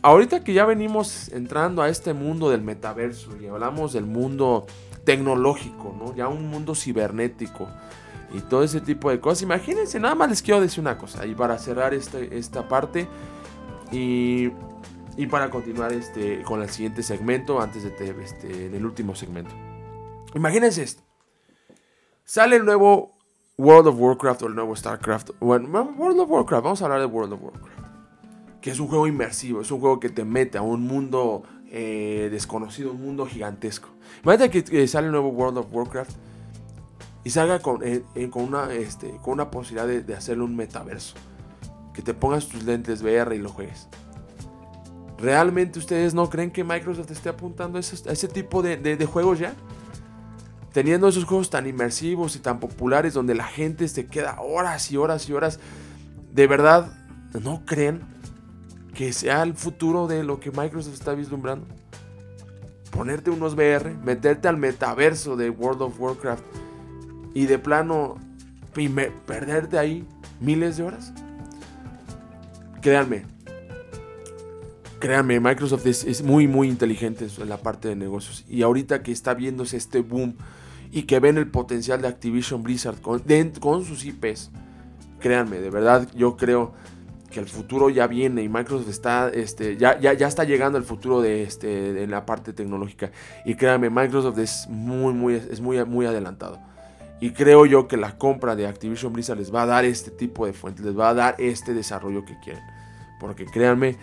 [0.03, 4.67] ahorita que ya venimos entrando a este mundo del metaverso y hablamos del mundo
[5.05, 6.15] tecnológico, ¿no?
[6.15, 7.69] Ya un mundo cibernético
[8.33, 9.43] y todo ese tipo de cosas.
[9.43, 13.09] Imagínense, nada más les quiero decir una cosa, y para cerrar este, esta parte
[13.91, 14.51] y,
[15.17, 19.55] y, para continuar este, con el siguiente segmento, antes de este, en el último segmento.
[20.35, 21.03] Imagínense esto.
[22.25, 23.17] Sale el nuevo
[23.59, 25.31] World of Warcraft o el nuevo StarCraft.
[25.41, 27.79] Bueno, World of Warcraft, vamos a hablar de World of Warcraft.
[28.61, 32.29] Que es un juego inmersivo, es un juego que te mete a un mundo eh,
[32.31, 33.89] desconocido, un mundo gigantesco.
[34.25, 36.17] Imagínate que sale el nuevo World of Warcraft
[37.27, 41.17] y salga con, eh, eh, con, una, este, con una posibilidad de, hacerle un metaverso.
[41.93, 43.89] Que te pongas tus lentes VR y lo juegues.
[45.19, 49.55] ¿Realmente ustedes no creen que Microsoft esté apuntando a ese, tipo de, juegos ya?
[50.73, 54.99] teniendo esos juegos tan inmersivos y tan populares donde la gente se queda horas y
[54.99, 55.59] horas y horas,
[56.35, 56.93] ¿de verdad
[57.43, 58.03] no creen
[58.93, 61.67] que sea el futuro de lo que Microsoft está vislumbrando?
[62.91, 66.45] Ponerte unos VR, meterte al metaverso de World of Warcraft
[67.33, 68.17] y de plano
[69.27, 70.07] perderte ahí
[70.41, 71.15] miles de horas.
[72.83, 73.25] Créanme,
[74.99, 78.45] créanme, Microsoft es, muy, muy inteligente en la parte de negocios.
[78.49, 80.37] Y ahorita que está viéndose este boom
[80.91, 84.51] y que ven el potencial de Activision Blizzard con, sus IPs,
[85.21, 86.75] créanme, de verdad, yo creo
[87.31, 90.85] que el futuro ya viene y Microsoft está, este, ya, ya, ya está llegando el
[90.85, 93.11] futuro de, este, en la parte tecnológica.
[93.45, 96.59] Y créanme, Microsoft es muy, muy, es muy, muy adelantado.
[97.21, 100.47] Y creo yo que la compra de Activision Blizzard les va a dar este tipo
[100.47, 102.63] de fuentes, les va a dar este desarrollo que quieren.
[103.19, 103.97] Porque créanme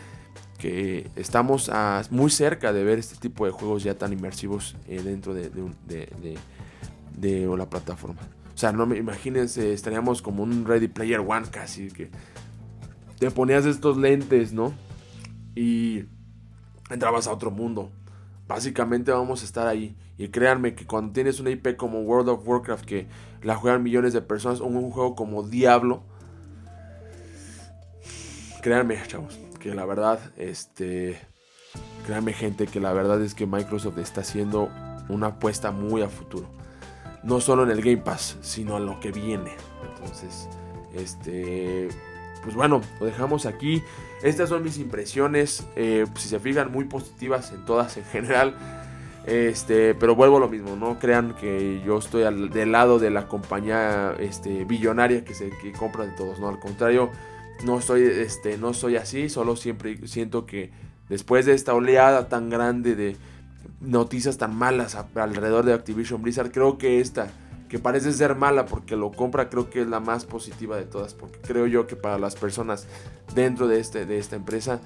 [1.16, 1.72] estamos
[2.10, 7.58] muy cerca de ver este tipo de juegos ya tan inmersivos eh, dentro de, de,
[7.58, 8.22] la plataforma.
[8.54, 12.10] O sea, no me imagínense, estaríamos como un Ready Player One casi, que
[13.20, 14.74] te ponías estos lentes, ¿no?
[15.56, 16.06] Y
[16.90, 17.92] entrabas a otro mundo.
[18.48, 19.96] Básicamente vamos a estar ahí.
[20.18, 23.08] Y créanme que cuando tienes una IP como World of Warcraft que
[23.42, 26.04] la juegan millones de personas, o un juego como Diablo,
[28.62, 31.18] créanme, chavos, que la verdad, este,
[32.06, 34.70] créanme gente, que la verdad es que Microsoft está haciendo
[35.08, 36.48] una apuesta muy a futuro.
[37.24, 39.52] No solo en el Game Pass, sino en lo que viene.
[39.90, 40.50] Entonces,
[40.94, 41.88] este,
[42.44, 43.82] pues bueno, lo dejamos aquí.
[44.22, 48.56] Estas son mis impresiones, eh, si se fijan, muy positivas en todas en general.
[49.26, 53.10] Este, pero vuelvo a lo mismo, no crean que yo estoy al, del lado de
[53.10, 57.10] la compañía este, billonaria que se que compra de todos, no, al contrario,
[57.64, 60.72] no soy, este, no soy así, solo siempre siento que
[61.10, 63.18] después de esta oleada tan grande de
[63.82, 67.32] noticias tan malas alrededor de Activision Blizzard, creo que esta
[67.74, 71.16] que parece ser mala porque lo compra, creo que es la más positiva de todas,
[71.16, 72.86] porque creo yo que para las personas
[73.34, 74.80] dentro de, este, de esta empresa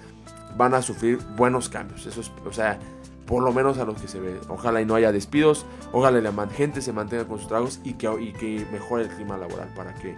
[0.56, 2.06] van a sufrir buenos cambios.
[2.06, 2.80] Eso es, o sea,
[3.26, 4.40] por lo menos a los que se ve.
[4.48, 8.10] Ojalá y no haya despidos, ojalá la gente se mantenga con sus tragos y que,
[8.22, 10.16] y que mejore el clima laboral para que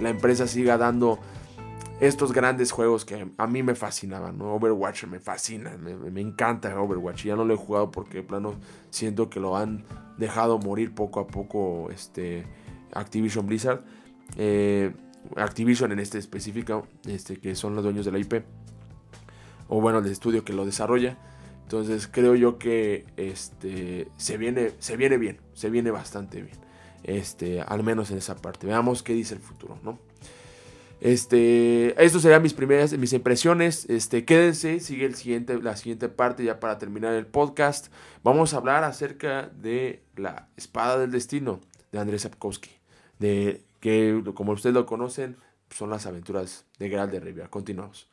[0.00, 1.20] la empresa siga dando
[2.00, 4.54] estos grandes juegos que a mí me fascinaban, ¿no?
[4.54, 7.24] Overwatch me fascina, me, encanta Overwatch.
[7.24, 8.54] Ya no lo he jugado porque, plano,
[8.90, 9.84] siento que lo han
[10.16, 12.46] dejado morir poco a poco este,
[12.92, 13.82] Activision Blizzard.
[14.36, 14.94] Eh,
[15.36, 18.44] Activision en este específico, este, que son los dueños de la IP.
[19.68, 21.18] O bueno, el estudio que lo desarrolla.
[21.64, 26.56] Entonces creo yo que este, se, viene, se viene bien, se viene bastante bien.
[27.02, 28.66] Este, al menos en esa parte.
[28.66, 29.98] Veamos qué dice el futuro, ¿no?
[31.00, 33.88] Este, esto serían mis primeras, mis impresiones.
[33.88, 37.92] Este, quédense, sigue el siguiente, la siguiente parte ya para terminar el podcast.
[38.24, 41.60] Vamos a hablar acerca de la espada del destino
[41.92, 42.70] de Andrés Sapkowski.
[43.18, 45.36] De que, como ustedes lo conocen,
[45.70, 47.48] son las aventuras de Geralt de Rivia.
[47.48, 48.08] Continuamos.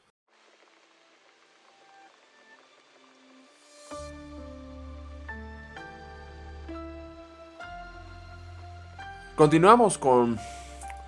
[9.36, 10.38] Continuamos con,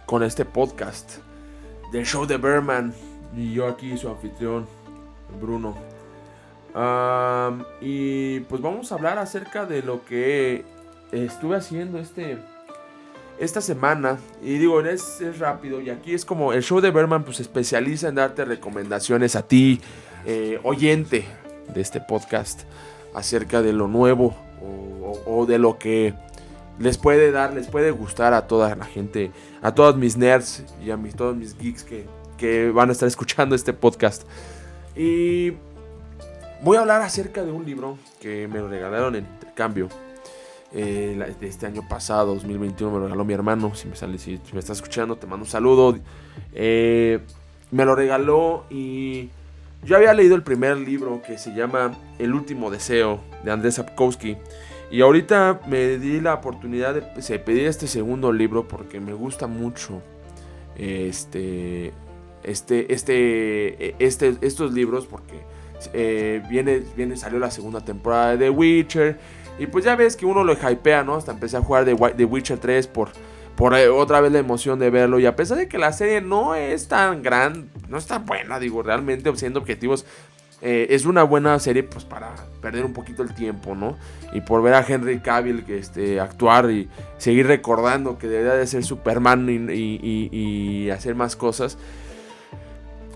[0.05, 1.19] con este podcast
[1.91, 2.93] del show de Berman.
[3.35, 4.65] Y yo aquí, su anfitrión,
[5.41, 5.75] Bruno.
[7.81, 10.63] y pues vamos a hablar acerca de lo que
[11.11, 12.37] estuve haciendo este,
[13.39, 14.17] esta semana.
[14.41, 15.81] Y digo, es, es rápido.
[15.81, 19.81] Y aquí es como el show de Berman pues especializa en darte recomendaciones a ti,
[20.25, 21.25] eh, oyente
[21.73, 22.61] de este podcast,
[23.13, 24.35] acerca de lo nuevo
[25.25, 26.13] o de lo que
[26.79, 30.91] les puede dar, les puede gustar a toda la gente, a todos mis nerds y
[30.91, 32.05] a mis, todos mis geeks que,
[32.37, 34.23] que van a estar escuchando este podcast.
[34.95, 35.53] Y
[36.61, 39.89] voy a hablar acerca de un libro que me lo regalaron en intercambio.
[40.73, 43.73] Eh, este año pasado, 2021, me lo regaló mi hermano.
[43.75, 45.97] Si me, sale, si, me estás escuchando, te mando un saludo.
[46.53, 47.19] Eh,
[47.71, 49.29] me lo regaló y
[49.83, 54.37] yo había leído el primer libro que se llama El último deseo de Andrés Sapkowski.
[54.89, 60.01] Y ahorita me di la oportunidad de pedir este segundo libro porque me gusta mucho
[60.77, 61.91] este,
[62.43, 65.41] este, este, este, estos libros porque
[65.93, 69.19] eh, viene, viene, salió la segunda temporada de The Witcher
[69.59, 71.15] y pues ya ves que uno lo hypea, ¿no?
[71.15, 73.09] Hasta empecé a jugar The, Witcher 3 por,
[73.55, 76.21] por eh, otra vez la emoción de verlo y a pesar de que la serie
[76.21, 80.05] no es tan gran, no es tan buena, digo, realmente siendo objetivos
[80.61, 83.95] eh, es una buena serie pues para perder un poquito el tiempo, ¿no?
[84.33, 88.65] Y por ver a Henry Cavill que, este, actuar y seguir recordando que debería de
[88.65, 91.77] ser Superman y, hacer más cosas.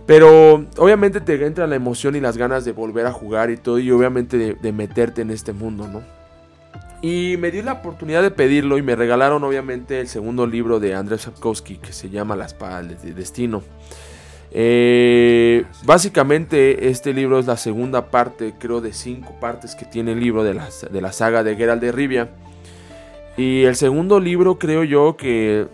[0.06, 3.80] Pero obviamente te entra la emoción y las ganas de volver a jugar y todo
[3.80, 6.04] y obviamente de, meterte en este mundo, ¿no?
[7.02, 10.94] Y me dio la oportunidad de pedirlo y me regalaron obviamente el segundo libro de
[10.94, 13.64] Andrzej Sapkowski que se llama La espada de destino.
[14.54, 20.20] Eh, básicamente este libro es la segunda parte, creo de cinco partes que tiene el
[20.20, 22.30] libro de la, de la saga de Geralt de Rivia.
[23.38, 25.68] Y el segundo libro creo yo que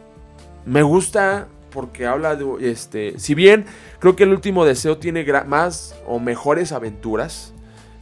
[0.66, 3.66] me gusta porque habla de, este, si bien
[4.00, 7.54] creo que el último deseo tiene más o mejores aventuras,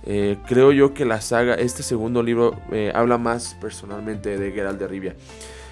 [0.06, 4.80] eh, creo yo que la saga, este segundo libro eh, habla más personalmente de Geralt
[4.80, 5.16] de Rivia.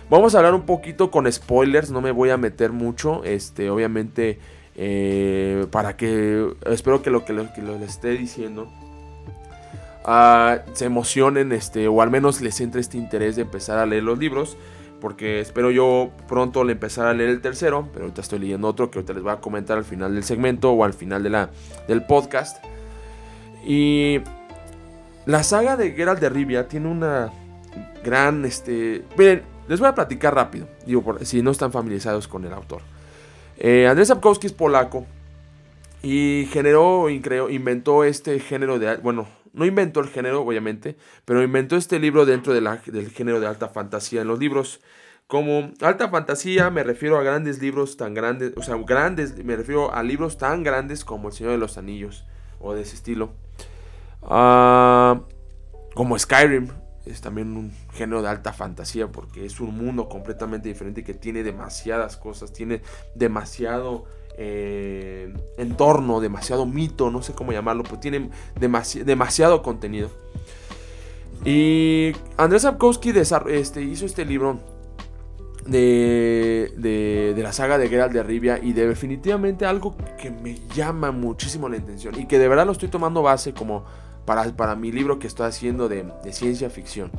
[0.10, 4.40] Vamos a hablar un poquito con spoilers, no me voy a meter mucho, este, obviamente
[4.76, 8.72] eh, para que espero que lo que, lo, que les esté diciendo
[10.06, 14.04] uh, se emocionen, este, o al menos les entre este interés de empezar a leer
[14.04, 14.58] los libros
[15.04, 18.90] porque espero yo pronto le empezar a leer el tercero, pero ahorita estoy leyendo otro
[18.90, 21.50] que ahorita les voy a comentar al final del segmento o al final de la,
[21.90, 22.64] del podcast.
[23.66, 24.22] Y
[25.26, 27.34] la saga de Geralt de Rivia tiene una
[28.02, 32.46] gran, este, miren, les voy a platicar rápido, digo, por, si no están familiarizados con
[32.46, 32.82] el autor.
[33.58, 35.06] Eh, Andrzej Sapkowski es polaco
[36.02, 42.00] y generó, inventó este género de, bueno, no inventó el género, obviamente, pero inventó este
[42.00, 44.22] libro dentro del género de alta fantasía.
[44.22, 44.82] En los libros,
[45.28, 49.94] como alta fantasía, me refiero a grandes libros tan grandes, o sea, grandes, me refiero
[49.94, 52.26] a libros tan grandes como El Señor de los Anillos,
[52.60, 53.32] o de ese estilo.
[54.24, 55.22] Ah,
[55.94, 56.70] como Skyrim,
[57.06, 61.44] es también un género de alta fantasía porque es un mundo completamente diferente que tiene
[61.44, 62.82] demasiadas cosas, tiene
[63.16, 64.06] demasiado
[64.38, 68.30] eh, entorno, demasiado mito, no sé cómo llamarlo, pero tiene
[68.60, 70.10] demasiado contenido.
[71.46, 73.12] Y Andrés Sapkowski
[73.50, 74.60] este, hizo este libro
[75.66, 81.70] de, de, la saga de Geralt de Rivia y definitivamente algo que me llama muchísimo
[81.70, 83.84] la atención y que de verdad lo estoy tomando base como
[84.26, 87.12] para, para mi libro que estoy haciendo de, ciencia ficción.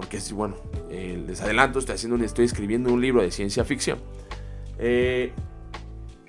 [0.00, 0.56] Porque bueno,
[0.88, 3.98] eh, les adelanto, estoy, haciendo estoy escribiendo un libro de ciencia ficción.
[4.78, 5.30] Eh,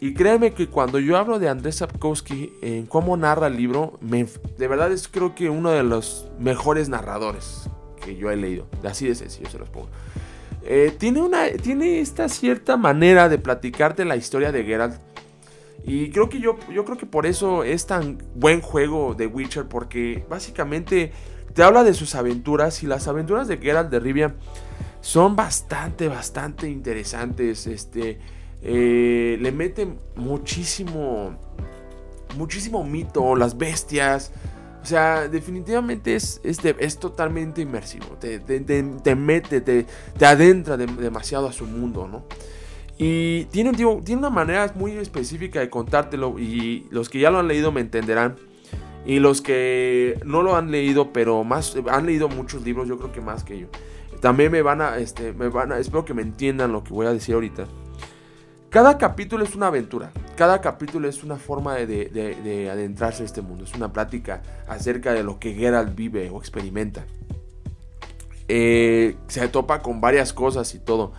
[0.01, 4.67] y créeme que cuando yo hablo de Andrés Sapkowski en cómo narra el libro, de
[4.67, 7.69] verdad es creo que uno de los mejores narradores
[8.03, 8.67] que yo he leído.
[8.83, 9.87] Así de sencillo se los pongo.
[10.63, 14.99] Eh, tiene, una, tiene esta cierta manera de platicarte la historia de Geralt.
[15.85, 19.67] Y creo que yo, yo creo que por eso es tan buen juego de Witcher.
[19.67, 21.13] Porque básicamente
[21.53, 22.83] te habla de sus aventuras.
[22.83, 24.35] Y las aventuras de Geralt de Rivia
[25.01, 27.67] son bastante, bastante interesantes.
[27.67, 28.19] Este
[28.63, 31.35] eh, le mete muchísimo,
[32.37, 34.31] muchísimo mito, las bestias.
[34.81, 38.17] O sea, definitivamente es, es, totalmente inmersivo.
[38.19, 38.39] Te,
[39.15, 39.85] mete, te,
[40.17, 42.23] te adentra demasiado a su mundo, ¿no?
[42.97, 46.37] Y tiene, tiene una manera muy específica de contártelo.
[46.39, 48.37] Y los que ya lo han leído me entenderán.
[49.05, 53.11] Y los que no lo han leído, pero más han leído muchos libros, yo creo
[53.11, 53.67] que más que yo.
[54.19, 57.07] También me van a, este, me van a, espero que me entiendan lo que voy
[57.07, 57.65] a decir ahorita.
[58.69, 63.65] Cada capítulo es una aventura, cada capítulo es una forma de, adentrarse a este mundo,
[63.65, 67.05] es una plática acerca de lo que Geralt vive o experimenta.
[68.47, 71.11] Eh, se topa con varias cosas y todo.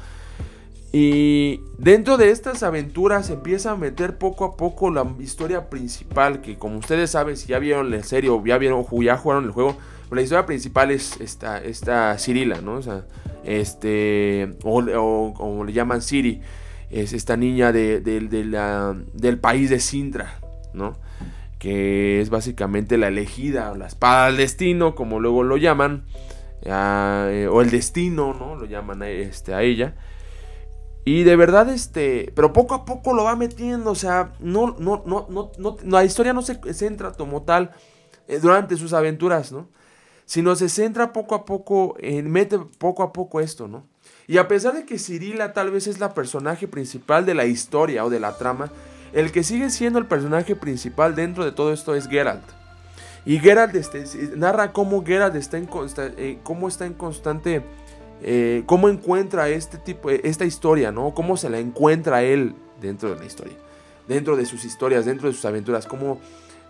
[0.93, 6.59] Y dentro de estas aventuras empieza a meter poco a poco la historia principal, que
[6.59, 9.79] como ustedes saben, si ya vieron la serie o ya, vieron, ya jugaron el juego,
[10.09, 12.75] pues la historia principal es esta, esta Cirila, ¿no?
[12.75, 13.07] O sea,
[13.43, 16.43] este, o como le llaman Siri
[16.91, 20.39] es esta niña de, del país de Sintra,
[20.75, 20.99] ¿no?
[21.59, 26.05] Que es básicamente la elegida, o la espada del destino, como luego lo llaman,
[26.65, 28.57] eh, o el destino, ¿no?
[28.57, 29.95] Lo llaman este, a ella.
[31.05, 35.03] Y de verdad, este, pero poco a poco lo va metiendo, o sea, no, no,
[35.05, 37.73] no, no, no la historia no se centra como tal
[38.29, 39.69] eh, durante sus aventuras, ¿no?
[40.27, 43.85] Sino se centra poco a poco, en, mete poco a poco esto, ¿no?
[44.29, 48.05] Y a pesar de que Cirila tal vez es la personaje principal de la historia
[48.05, 48.71] o de la trama,
[49.13, 52.45] el que sigue siendo el personaje principal dentro de todo esto es Geralt.
[53.25, 54.05] Y Geralt este,
[54.37, 55.69] narra cómo Geralt está en,
[56.17, 57.63] eh, cómo está en constante,
[58.23, 61.15] eh, cómo encuentra este tipo, esta historia, ¿no?
[61.15, 63.55] Cómo se la encuentra él dentro de la historia,
[64.09, 66.21] dentro de sus historias, dentro de sus aventuras, cómo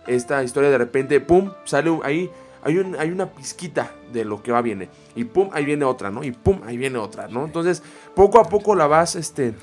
[0.07, 2.29] esta historia de repente, pum, sale ahí
[2.63, 4.89] hay, una pizquita de lo que va viene.
[5.15, 6.23] Y pum, ahí viene otra, ¿no?
[6.23, 7.45] Y pum, ahí viene otra, ¿no?
[7.45, 7.83] Entonces,
[8.15, 9.53] poco a poco la vas este,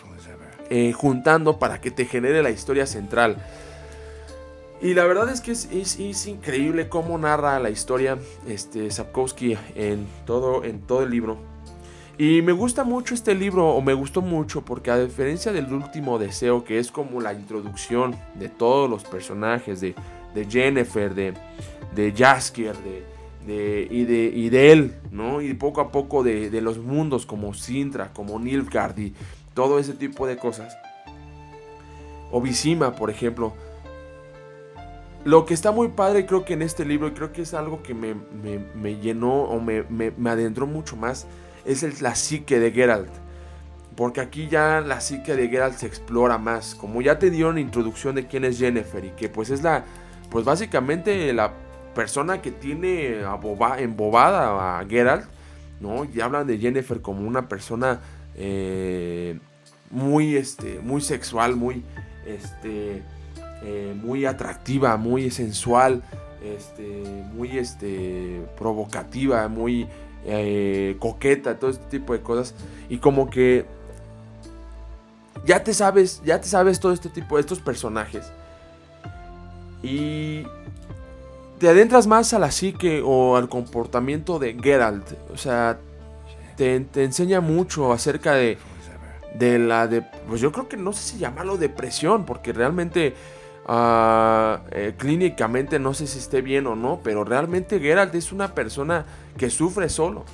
[0.69, 3.43] eh, juntando para que te genere la historia central.
[4.83, 10.65] Y la verdad es que es, increíble cómo narra la historia este, Sapkowski en todo,
[10.65, 11.50] en todo el libro.
[12.21, 16.19] Y me gusta mucho este libro, o me gustó mucho, porque a diferencia del último
[16.19, 19.95] deseo, que es como la introducción de todos los personajes, de,
[20.35, 21.33] de Jennifer, de,
[21.95, 23.07] de Jaskier, de,
[23.47, 25.41] de, y, de, y de él, ¿no?
[25.41, 29.15] Y poco a poco de, de los mundos como Sintra, como Nilfgaard y
[29.55, 30.77] todo ese tipo de cosas.
[32.31, 32.43] O
[32.97, 33.55] por ejemplo.
[35.25, 37.95] Lo que está muy padre creo que en este libro, creo que es algo que
[37.95, 38.15] me,
[38.75, 41.27] me, llenó o me, me, adentró mucho más,
[41.65, 43.11] es el, la psique de Geralt.
[43.97, 46.75] Porque aquí ya la psique de Geralt se explora más.
[46.75, 49.85] Como ya te dieron introducción de quién es Jennifer y que pues es la,
[50.31, 51.53] pues básicamente la
[51.95, 53.23] persona que tiene
[53.79, 55.27] embobada a Geralt,
[55.81, 56.05] ¿no?
[56.05, 58.01] Y hablan de Jennifer como una persona
[58.37, 59.39] eh,
[59.91, 61.83] muy, este, muy sexual, muy,
[62.27, 63.03] este,
[63.63, 66.03] eh, muy atractiva, muy sensual,
[66.43, 67.03] este,
[67.35, 69.87] muy, este, provocativa, muy
[70.25, 72.55] eh, coqueta, todo este tipo de cosas.
[72.89, 73.67] Y como que
[75.45, 78.31] ya te sabes, ya te sabes todo este tipo de estos personajes.
[79.83, 80.45] Y
[81.59, 85.07] te adentras más a la psique o al comportamiento de Geralt.
[85.33, 85.79] O sea,
[86.57, 88.59] te, enseña mucho acerca de,
[89.39, 90.03] de la de.
[90.29, 93.15] Pues yo creo que no sé si llamarlo depresión, porque realmente.
[93.73, 99.07] Eh, clínicamente no sé si esté bien o no, pero realmente Geralt es una persona
[99.37, 100.25] que sufre solo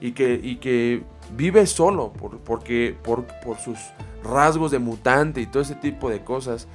[0.00, 1.02] y que, y que
[1.36, 3.78] vive solo por, porque, por, por sus
[4.24, 6.68] rasgos de mutante y todo ese tipo de cosas.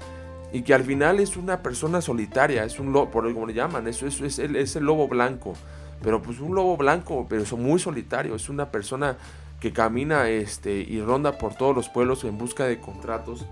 [0.53, 3.87] Y que al final es una persona solitaria, es un lobo, por como le llaman,
[3.87, 5.53] eso, es, el, es, el, lobo blanco,
[6.01, 9.17] pero pues un lobo blanco, pero es muy solitario, es una persona
[9.59, 13.45] que camina este, y ronda por todos los pueblos en busca de contratos,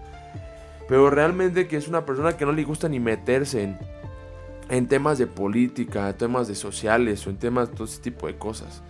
[0.88, 3.78] pero realmente que es una persona que no le gusta ni meterse en,
[4.70, 8.36] en temas de política, temas de sociales o en temas de todo ese tipo de
[8.38, 8.82] cosas,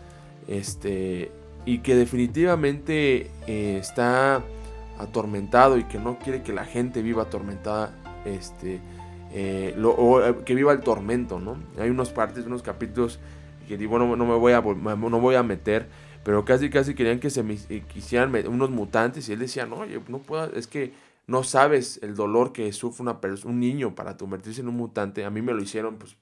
[0.48, 1.32] este,
[1.66, 4.44] y que definitivamente eh, está
[4.98, 7.94] atormentado y que no quiere que la gente viva atormentada,
[8.26, 8.80] este,
[9.34, 11.58] eh, o eh, que viva el tormento, ¿no?
[11.80, 13.20] Hay unos partes, unos capítulos
[13.68, 15.88] que digo, no, no me voy a, no voy a meter,
[16.24, 20.20] pero casi casi querían que se me eh, unos mutantes y él decía, no, no
[20.20, 20.94] puedo, es que
[21.28, 25.26] no sabes el dolor que sufre una un niño para convertirse en un mutante.
[25.26, 26.18] A mí me lo hicieron pues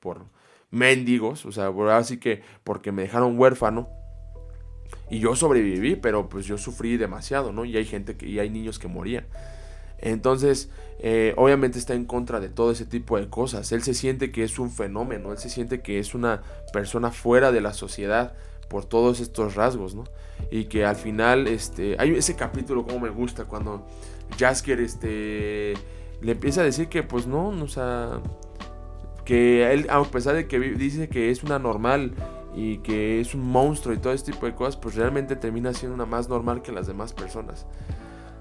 [0.00, 0.26] por
[0.70, 3.88] mendigos, o sea, así que porque me dejaron huérfano
[5.10, 7.64] y yo sobreviví, pero pues yo sufrí demasiado, ¿no?
[7.64, 9.26] Y hay gente que, y hay niños que morían.
[9.98, 13.72] Entonces, eh, obviamente está en contra de todo ese tipo de cosas.
[13.72, 16.42] Él se siente que es un fenómeno, él se siente que es una
[16.72, 18.34] persona fuera de la sociedad
[18.68, 20.04] por todos estos rasgos, ¿no?
[20.50, 23.86] Y que al final, este, hay ese capítulo como me gusta cuando
[24.38, 25.74] Jasker, este,
[26.20, 28.20] le empieza a decir que, pues no, o sea,
[29.24, 32.12] que él, a pesar de que dice que es una normal
[32.54, 35.94] y que es un monstruo y todo este tipo de cosas, pues realmente termina siendo
[35.94, 37.66] una más normal que las demás personas.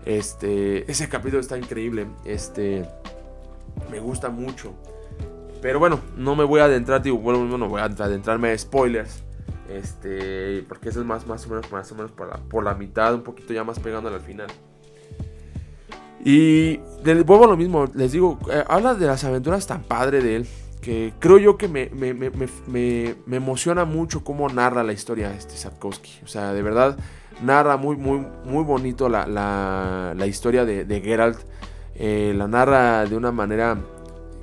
[0.05, 2.87] Este, ese capítulo está increíble, este,
[3.91, 4.73] me gusta mucho.
[5.61, 9.23] Pero bueno, no me voy a adentrar, digo, bueno, no voy a adentrarme a spoilers.
[9.69, 12.75] Este, porque eso es más, más o menos, más o menos por la, por la
[12.75, 14.47] mitad, un poquito ya más pegándole al final.
[16.25, 20.37] Y vuelvo a lo mismo, les digo, eh, habla de las aventuras tan padre de
[20.37, 20.47] él
[20.81, 26.11] que creo yo que me, me, emociona mucho cómo narra la historia este Sapkowski.
[26.23, 26.97] O sea, de verdad,
[27.43, 31.39] narra muy, muy, muy bonito la, la, historia de, de Geralt.
[31.95, 33.77] Eh, la narra de una manera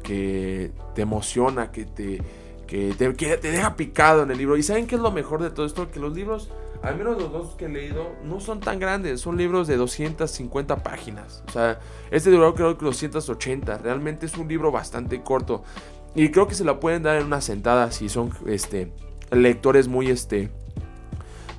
[0.02, 2.20] que te emociona, que te,
[2.66, 4.56] que te, que te deja picado en el libro.
[4.56, 5.90] ¿Y saben qué es lo mejor de todo esto?
[5.90, 6.48] Que los libros,
[6.82, 9.20] al menos los dos que he leído, no son tan grandes.
[9.20, 11.44] Son libros de 250 páginas.
[11.48, 11.78] O sea,
[12.10, 13.78] este duró creo que 280.
[13.78, 15.62] Realmente es un libro bastante corto.
[16.14, 18.92] Y creo que se la pueden dar en una sentada si son este,
[19.30, 20.50] lectores muy, este,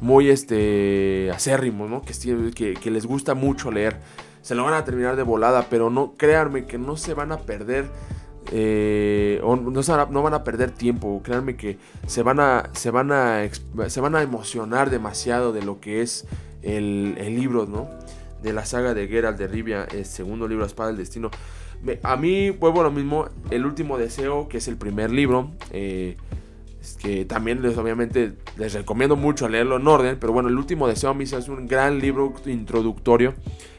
[0.02, 2.02] muy este, acérrimos, ¿no?
[2.02, 4.00] Que, que, les gusta mucho leer.
[4.42, 7.38] Se lo van a terminar de volada, pero no, créanme que no se van a
[7.38, 7.86] perder.
[8.52, 11.78] Eh, no, van a perder tiempo, créanme que
[12.08, 13.42] se van a, se van a,
[13.88, 16.26] se van a emocionar demasiado de lo que es
[16.62, 17.90] el, el libro, ¿no?
[18.42, 21.32] De la saga de Geralt de Rivia, el segundo libro, Espada del Destino.
[22.04, 26.16] A mí, vuelvo lo mismo, El último deseo, que es el primer libro, eh,
[27.02, 31.12] que también les, obviamente les recomiendo mucho leerlo en orden, pero bueno, El último deseo
[31.12, 33.34] a mí es un gran libro introductorio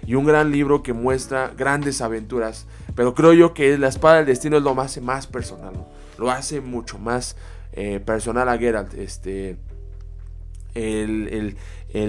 [0.07, 4.27] y un gran libro que muestra grandes aventuras, pero creo yo que La espada del
[4.27, 5.75] destino es lo más, más personal,
[6.19, 7.37] lo hace mucho más
[7.73, 9.57] eh, personal a Geralt, este...
[10.75, 11.57] El,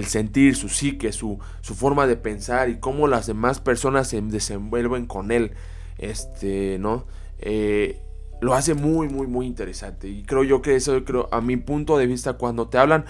[0.07, 5.05] sentir, su psique, su, su, forma de pensar y cómo las demás personas se desenvuelven
[5.05, 5.51] con él
[5.99, 7.05] este, ¿no?
[7.39, 7.99] Eh,
[8.41, 10.07] lo hace muy, muy, muy interesante.
[10.07, 13.05] Y creo yo que eso, creo, a mi punto de vista, cuando te hablan,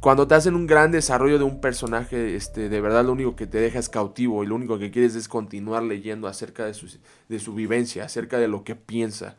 [0.00, 3.46] cuando te hacen un gran desarrollo de un personaje, este, de verdad lo único que
[3.46, 6.88] te deja es cautivo y lo único que quieres es continuar leyendo acerca de su,
[7.28, 9.36] de su vivencia, acerca de lo que piensa.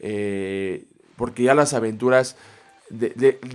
[0.00, 0.84] Eh,
[1.16, 2.36] porque ya las aventuras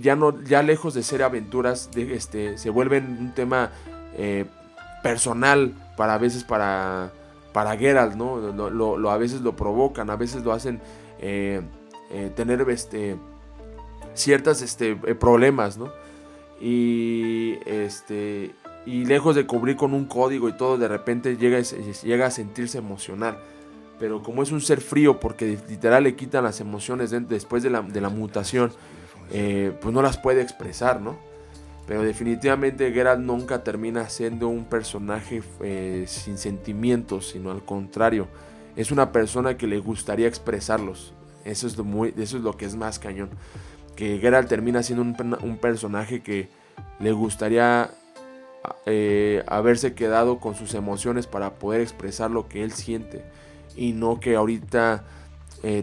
[0.02, 3.70] ya, no, ya lejos de ser aventuras, este, se vuelven un tema
[4.16, 4.46] eh,
[5.02, 7.12] personal para a veces para,
[7.52, 8.38] para Geralt, ¿no?
[8.38, 10.80] Lo, a veces lo provocan, a veces lo hacen
[11.18, 11.60] eh,
[12.10, 13.16] eh, tener este,
[14.14, 15.92] ciertos este, problemas, ¿no?
[16.60, 18.54] Y, este,
[18.86, 22.78] y lejos de cubrir con un código y todo, de repente llega, llega a sentirse
[22.78, 23.38] emocional.
[23.98, 27.82] Pero como es un ser frío, porque literal le quitan las emociones después de la,
[27.82, 28.72] de la mutación,
[29.30, 31.18] eh, pues no las puede expresar, ¿no?
[31.90, 38.28] Pero definitivamente Geralt nunca termina siendo un personaje eh, sin sentimientos, sino al contrario,
[38.76, 41.12] es una persona que le gustaría expresarlos.
[41.44, 43.30] Eso es lo, muy, eso es lo que es más cañón.
[43.96, 46.48] Que Geralt termina siendo un, personaje que
[47.00, 47.90] le gustaría
[48.86, 53.24] eh, haberse quedado con sus emociones para poder expresar lo que él siente.
[53.74, 55.02] Y no que ahorita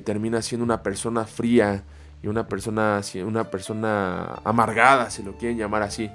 [0.06, 1.84] termina siendo una persona fría,
[2.22, 6.10] y una persona, una persona amargada, si lo quieren llamar así,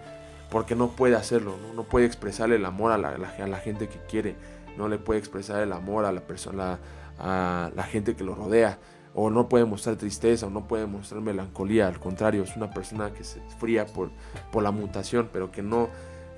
[0.51, 3.99] porque no puede hacerlo, no, puede expresarle el amor a la, a la, gente que
[4.09, 4.37] quiere,
[4.77, 6.79] no le puede expresar el amor a la persona,
[7.19, 8.79] a la gente que lo rodea,
[9.15, 13.13] o no puede mostrar tristeza, o no puede mostrar melancolía, al contrario, es una persona
[13.13, 14.11] que se fría por,
[14.51, 15.89] por la mutación, pero que no,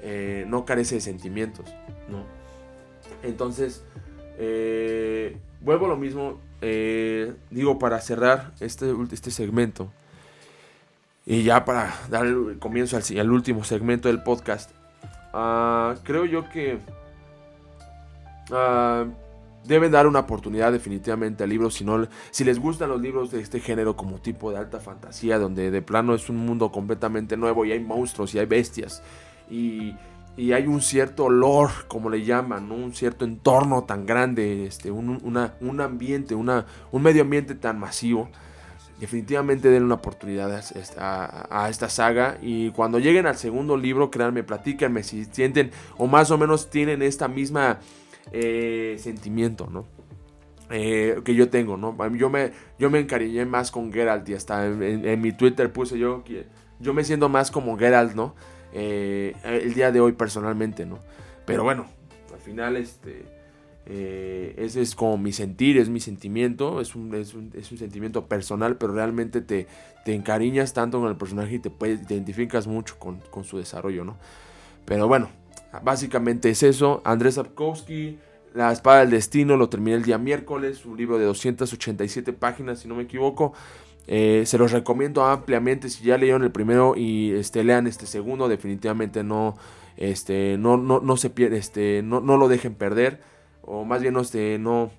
[0.03, 1.67] eh, no carece de sentimientos,
[2.09, 2.25] ¿no?
[3.23, 3.85] Entonces,
[4.39, 9.91] eh, vuelvo a lo mismo, eh, digo, para cerrar este, este segmento
[11.27, 14.71] y ya para dar el comienzo al, último segmento del podcast,
[15.33, 16.79] ah, creo yo que
[18.51, 19.11] uh,
[19.67, 21.71] deben dar una oportunidad definitivamente al libro.
[21.71, 25.39] Si, no, si les gustan los libros de este género como tipo de alta fantasía,
[25.39, 29.03] donde de plano es un mundo completamente nuevo y hay monstruos y hay bestias
[29.51, 29.95] y
[30.37, 35.21] y hay un cierto olor, como le llaman, un cierto entorno tan grande, este, un,
[35.61, 38.29] un ambiente, una, un medio ambiente tan masivo.
[38.99, 40.61] Definitivamente den una oportunidad
[40.99, 42.39] a, esta saga.
[42.43, 47.03] Y cuando lleguen al segundo libro, créanme, platíquenme si sienten o más o menos tienen
[47.03, 47.79] esta misma
[48.33, 49.85] eh, sentimiento, ¿no?
[50.71, 51.97] Eh, que yo tengo, ¿no?
[52.17, 55.99] Yo me, yo me encariñé más con Geralt y hasta en, en mi Twitter puse
[55.99, 56.47] yo que
[56.81, 58.35] yo me siento más como Geralt, ¿no?
[58.75, 60.99] Eh, el día de hoy personalmente, ¿no?
[61.47, 61.87] Pero bueno,
[62.33, 63.25] al final este,
[63.87, 68.77] eh, ese es como mi sentir, es mi sentimiento, es un, es un, sentimiento personal,
[68.77, 69.67] pero realmente te,
[70.05, 71.71] te, encariñas tanto con el personaje y te,
[72.09, 74.17] identificas mucho con, su desarrollo, ¿no?
[74.87, 75.29] Pero bueno,
[75.83, 77.03] básicamente es eso.
[77.05, 78.19] Andrés Sapkowski,
[78.55, 82.89] La Espada del Destino, lo terminé el día miércoles, un libro de 287 páginas, si
[82.89, 83.53] no me equivoco.
[84.07, 85.89] Eh, se los recomiendo ampliamente.
[85.89, 89.57] Si ya leyeron el primero y este, lean este segundo, definitivamente no,
[89.97, 93.21] este, no, no, no se pierde, este, no, no, lo dejen perder.
[93.63, 94.91] O más bien, este, no.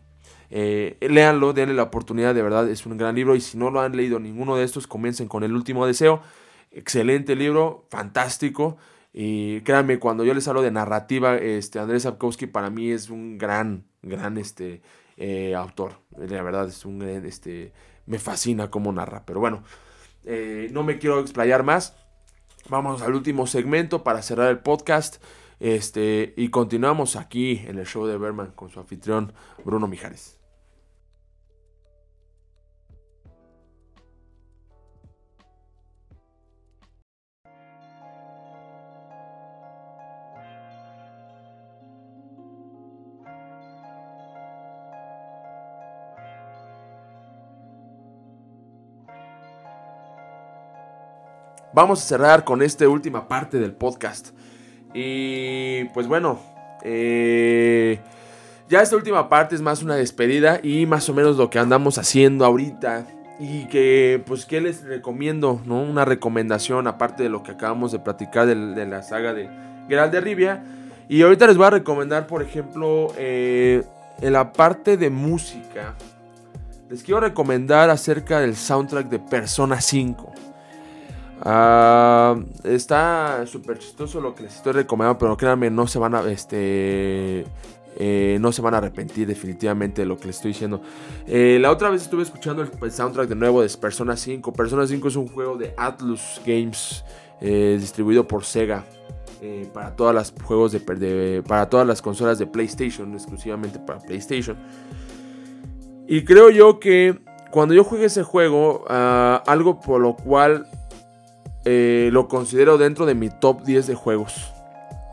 [0.51, 3.35] Eh, léanlo, denle la oportunidad, de verdad, es un gran libro.
[3.35, 6.21] Y si no lo han leído ninguno de estos, comiencen con el último deseo.
[6.71, 8.77] Excelente libro, fantástico.
[9.13, 13.37] Y créanme, cuando yo les hablo de narrativa, este, Andrés Sapkowski para mí es un
[13.37, 14.81] gran, gran este,
[15.15, 16.01] eh, autor.
[16.17, 17.71] La verdad, es un este,
[18.05, 19.25] me fascina cómo narra.
[19.25, 19.63] Pero bueno,
[20.23, 21.95] eh, no me quiero explayar más.
[22.69, 25.21] Vamos al último segmento para cerrar el podcast.
[25.59, 29.33] Este, y continuamos aquí en el show de Berman con su anfitrión
[29.63, 30.37] Bruno Mijares.
[51.75, 54.29] Vamos a cerrar con esta última parte del podcast.
[54.93, 56.39] Y pues bueno,
[56.83, 57.99] eh,
[58.69, 61.97] ya esta última parte es más una despedida y más o menos lo que andamos
[61.97, 63.05] haciendo ahorita.
[63.37, 65.61] Y que, pues, ¿qué les recomiendo?
[65.65, 65.81] ¿no?
[65.81, 69.49] Una recomendación, aparte de lo que acabamos de platicar de, la saga de
[69.89, 70.63] Geralt de Rivia.
[71.09, 73.83] Y ahorita les voy a recomendar, por ejemplo, eh,
[74.21, 75.95] en la parte de música.
[76.89, 80.34] Les quiero recomendar acerca del soundtrack de Persona 5.
[81.41, 86.29] Ah, está súper chistoso lo que les estoy recomendando, pero créanme, no se van a,
[86.29, 87.45] este,
[87.97, 90.81] eh, no se van a arrepentir definitivamente de lo que les estoy diciendo.
[91.27, 94.53] Eh, la otra vez estuve escuchando el, soundtrack de nuevo de Persona 5.
[94.53, 97.03] Persona 5 es un juego de Atlus Games
[97.41, 98.85] eh, distribuido por Sega.
[99.73, 104.57] para todas las juegos de, para todas las consolas de PlayStation exclusivamente para PlayStation
[106.07, 107.19] y creo yo que
[107.51, 110.67] cuando yo juegue ese juego ah, algo por lo cual
[111.65, 114.53] eh, lo considero dentro de mi top 10 de juegos.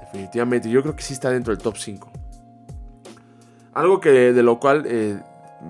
[0.00, 2.10] Definitivamente, yo creo que sí está dentro del top 5.
[3.72, 5.18] Algo que de lo cual eh,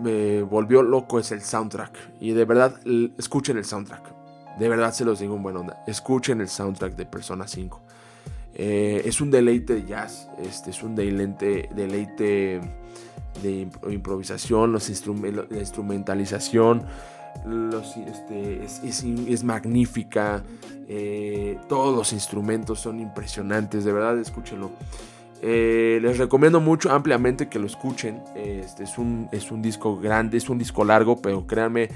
[0.03, 1.97] me volvió loco es el soundtrack.
[2.21, 2.75] Y de verdad,
[3.17, 4.03] escuchen el soundtrack.
[4.59, 5.85] De verdad se los digo en buena onda.
[5.87, 7.81] Escuchen el soundtrack de Persona 5.
[8.55, 10.29] Eh, es un deleite de jazz.
[10.43, 12.61] Este, es un deleite, deleite
[13.43, 16.85] de improvisación, los la instrumentalización.
[18.07, 20.43] Este, es, magnífica.
[20.89, 23.85] Eh, todos los instrumentos son impresionantes.
[23.85, 24.71] De verdad, escúchenlo.
[25.45, 28.23] Eh, les recomiendo mucho, ampliamente que lo escuchen.
[28.37, 31.89] Este es un, es un disco grande, es un disco largo, pero créanme,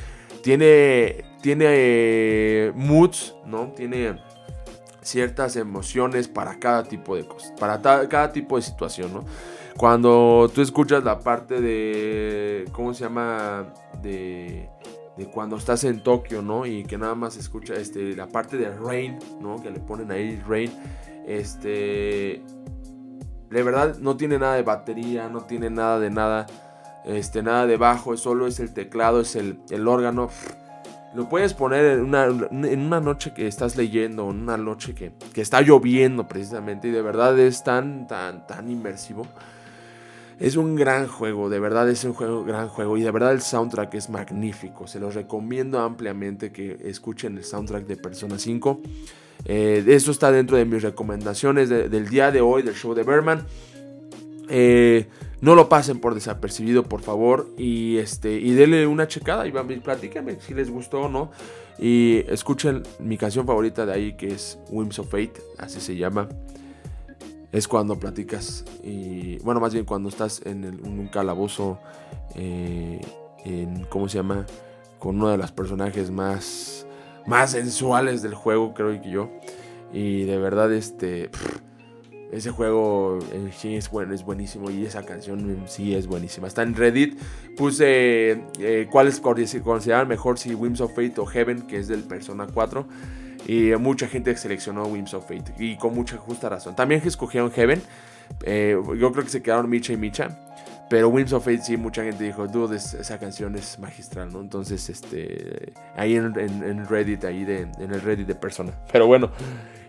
[0.43, 3.69] tiene, tiene eh, moods, ¿no?
[3.69, 4.19] Tiene
[5.01, 9.25] ciertas emociones para cada tipo de cosas, para cada tipo de situación, ¿no?
[9.77, 13.73] Cuando tú escuchas la parte de, ¿cómo se llama?
[14.03, 14.69] De,
[15.17, 16.67] de cuando estás en Tokio, ¿no?
[16.67, 19.63] Y que nada más escucha este, la parte de Rain, ¿no?
[19.63, 20.71] Que le ponen ahí Rain.
[21.27, 22.43] Este,
[23.51, 26.47] de verdad no tiene nada de batería, no tiene nada de nada,
[27.05, 30.29] este, nada de bajo, solo es el teclado, es el, órgano.
[31.15, 35.13] Lo puedes poner en una, en una, noche que estás leyendo, en una noche que,
[35.33, 39.27] que, está lloviendo precisamente y de verdad es tan, tan, tan inmersivo.
[40.39, 43.41] Es un gran juego, de verdad es un juego, gran juego y de verdad el
[43.41, 44.87] soundtrack es magnífico.
[44.87, 48.81] Se los recomiendo ampliamente que escuchen el soundtrack de Persona 5.
[49.47, 53.47] Eh, eso está dentro de mis recomendaciones del día de hoy del show de Berman.
[54.51, 55.07] Eh,
[55.41, 57.49] no lo pasen por desapercibido, por favor.
[57.57, 61.31] Y este y denle una checada y platíquenme si les gustó o no.
[61.79, 66.29] Y escuchen mi canción favorita de ahí que es Whims of Fate, así se llama.
[67.53, 71.79] Es cuando platicas y bueno, más bien cuando estás en, un calabozo,
[72.35, 73.01] eh,
[73.45, 74.47] en, ¿cómo se llama?
[74.99, 76.87] Con uno de los personajes más
[77.27, 79.31] más sensuales del juego, creo que yo.
[79.93, 81.31] Y de verdad, este.
[82.33, 86.47] ese juego en sí es, bueno, es buenísimo y esa canción sí es buenísima.
[86.47, 87.19] Está en Reddit.
[87.57, 92.47] Puse eh, cuáles consideran mejor si Whims of Fate o Heaven, que es del Persona
[92.53, 92.87] 4.
[93.47, 95.55] Y mucha gente seleccionó Whims of Fate.
[95.59, 96.75] Y con mucha justa razón.
[96.75, 97.81] También escogieron Heaven.
[98.43, 100.37] Eh, yo creo que se quedaron Micha y Micha.
[100.89, 104.41] Pero Winds of Fate sí, mucha gente dijo, dude, esa canción es magistral, ¿no?
[104.41, 108.73] Entonces, este, ahí en, Reddit, ahí en el Reddit de persona.
[108.93, 109.33] Pero bueno,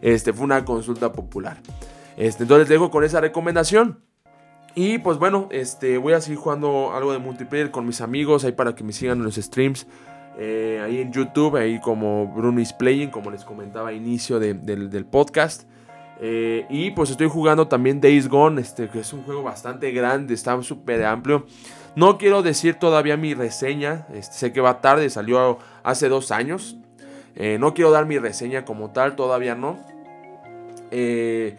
[0.01, 1.57] este, fue una consulta popular.
[2.17, 3.99] Este, entonces les dejo con esa recomendación.
[4.73, 8.51] Y pues bueno, este, voy a seguir jugando algo de multiplayer con mis amigos, ahí
[8.51, 9.87] para que me sigan en los streams.
[10.39, 15.05] Eh, ahí en YouTube, ahí como Bruno is Playing, como les comentaba a inicio del
[15.05, 15.63] podcast.
[16.19, 20.33] Eh, y pues estoy jugando también Days Gone, este, que es un juego bastante grande,
[20.33, 21.45] está súper amplio.
[21.95, 26.77] No quiero decir todavía mi reseña, este, sé que va tarde, salió hace dos años.
[27.35, 29.77] Eh, no quiero dar mi reseña como tal, todavía no.
[30.89, 31.57] Eh,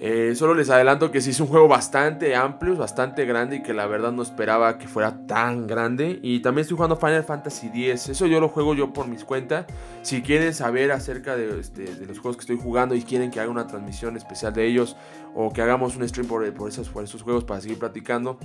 [0.00, 3.74] eh, solo les adelanto que sí es un juego bastante amplio, bastante grande y que
[3.74, 6.20] la verdad no esperaba que fuera tan grande.
[6.22, 8.08] Y también estoy jugando Final Fantasy X.
[8.08, 9.66] Eso yo lo juego yo por mis cuentas.
[10.02, 13.66] Si quieren saber acerca de, los juegos que estoy jugando y quieren que haga una
[13.66, 14.96] transmisión especial de ellos
[15.34, 18.38] o que hagamos un stream por, esos, juegos para seguir platicando,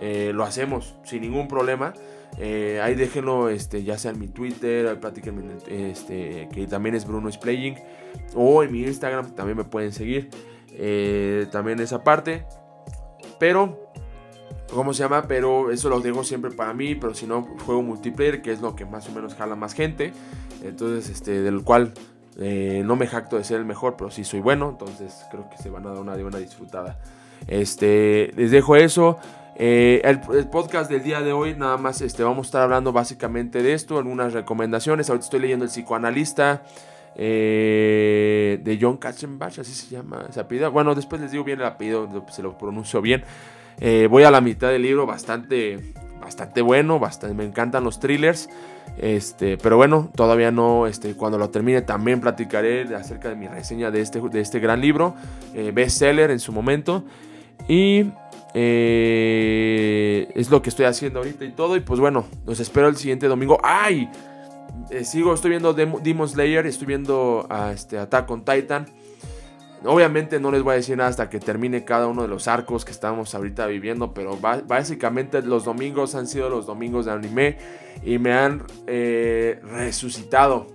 [0.00, 1.94] eh, lo hacemos sin ningún problema.
[2.38, 7.28] Eh, ahí déjenlo, este, ya sea en mi Twitter, platíquenme, este, que también es Bruno
[7.28, 7.76] is Playing,
[8.34, 10.28] o en mi Instagram también me pueden seguir.
[10.72, 12.44] Eh, también esa parte.
[13.38, 13.90] Pero,
[14.72, 15.26] ¿cómo se llama?
[15.28, 16.94] Pero eso lo dejo siempre para mí.
[16.94, 20.12] Pero si no, juego multiplayer, que es lo que más o menos jala más gente.
[20.62, 21.92] Entonces, este, del cual
[22.38, 24.70] eh, no me jacto de ser el mejor, pero sí soy bueno.
[24.70, 26.98] Entonces, creo que se van a dar una de una disfrutada.
[27.46, 29.18] Este, les dejo eso.
[29.60, 33.60] Eh, el, podcast del día de hoy, nada más este, vamos a estar hablando básicamente
[33.60, 35.10] de esto, algunas recomendaciones.
[35.10, 36.62] Ahorita estoy leyendo el psicoanalista.
[37.20, 40.70] Eh, de John Katzenbach, así se llama ese apellido.
[40.70, 43.24] Bueno, después les digo bien el apellido, se lo pronuncio bien.
[43.80, 45.80] Eh, voy a la mitad del libro, bastante,
[46.20, 48.48] bastante bueno, bastante, me encantan los thrillers.
[48.98, 53.90] Este, pero bueno, todavía no, este, cuando lo termine también platicaré acerca de mi reseña
[53.90, 55.16] de este, de este gran libro,
[55.54, 57.04] eh, bestseller en su momento.
[57.66, 58.12] Y
[58.54, 61.76] es lo que estoy haciendo ahorita y todo.
[61.76, 63.58] Y pues bueno, los espero el siguiente domingo.
[63.62, 64.08] ¡Ay!
[64.90, 68.86] Eh, sigo, estoy viendo Demon Slayer, estoy viendo a este, Attack on Titan.
[69.84, 72.84] Obviamente no les voy a decir nada hasta que termine cada uno de los arcos
[72.84, 74.36] que estamos ahorita viviendo, pero
[74.66, 77.58] básicamente los domingos han sido los domingos de anime
[78.02, 80.66] y me han eh, resucitado.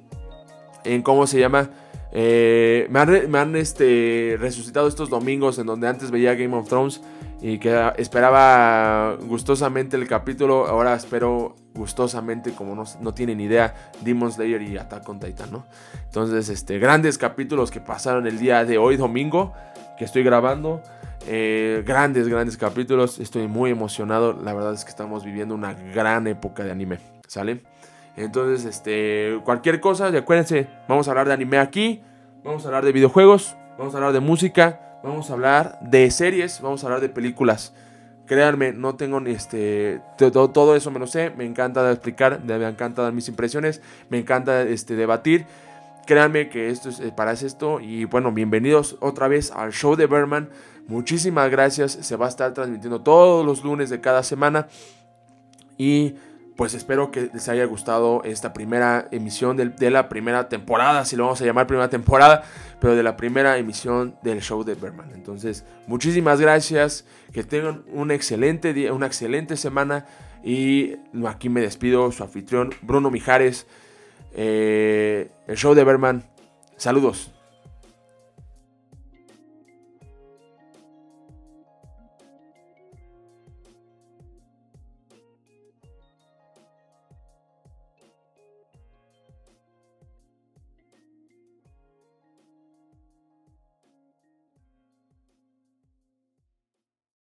[0.86, 1.70] En cómo se llama.
[2.12, 6.70] Eh, me han, me han este, resucitado estos domingos en donde antes veía Game of
[6.70, 7.02] Thrones
[7.44, 10.66] y que esperaba gustosamente el capítulo.
[10.66, 15.66] Ahora espero gustosamente, como no, no tienen idea, Demon Slayer y Attack on Titan, ¿no?
[16.06, 19.54] Entonces, este, grandes capítulos que pasaron el día de hoy, domingo,
[19.98, 20.82] que estoy grabando.
[21.28, 23.20] Eh, grandes, grandes capítulos.
[23.20, 24.32] Estoy muy emocionado.
[24.42, 27.00] La verdad es que estamos viviendo una gran época de anime.
[27.28, 27.62] ¿Sale?
[28.16, 32.02] Entonces, este, cualquier cosa, acuérdense, vamos a hablar de anime aquí,
[32.42, 36.62] vamos a hablar de videojuegos, vamos a hablar de música, vamos a hablar de series,
[36.62, 37.74] vamos a hablar de películas.
[38.26, 40.02] Créanme, no tengo ni este.
[40.18, 41.32] Todo, todo, eso me lo sé.
[41.32, 45.46] Me encanta explicar, me encanta dar mis impresiones, me encanta este, debatir.
[46.06, 47.82] Créanme que esto es eh, para esto.
[47.82, 50.50] Y bueno, bienvenidos otra vez al show de Berman.
[50.88, 51.92] Muchísimas gracias.
[51.92, 54.68] Se va a estar transmitiendo todos los lunes de cada semana.
[55.78, 56.16] Y
[56.56, 61.24] pues espero que les haya gustado esta primera emisión de, la primera temporada, si lo
[61.24, 62.44] vamos a llamar primera temporada,
[62.80, 65.12] pero de la primera emisión del show de Berman.
[65.14, 70.06] Entonces, muchísimas gracias, que tengan un excelente día, una excelente semana
[70.44, 70.96] y
[71.26, 73.66] aquí me despido, su anfitrión Bruno Mijares,
[74.34, 76.24] eh, el show de Berman.
[76.78, 77.33] Saludos.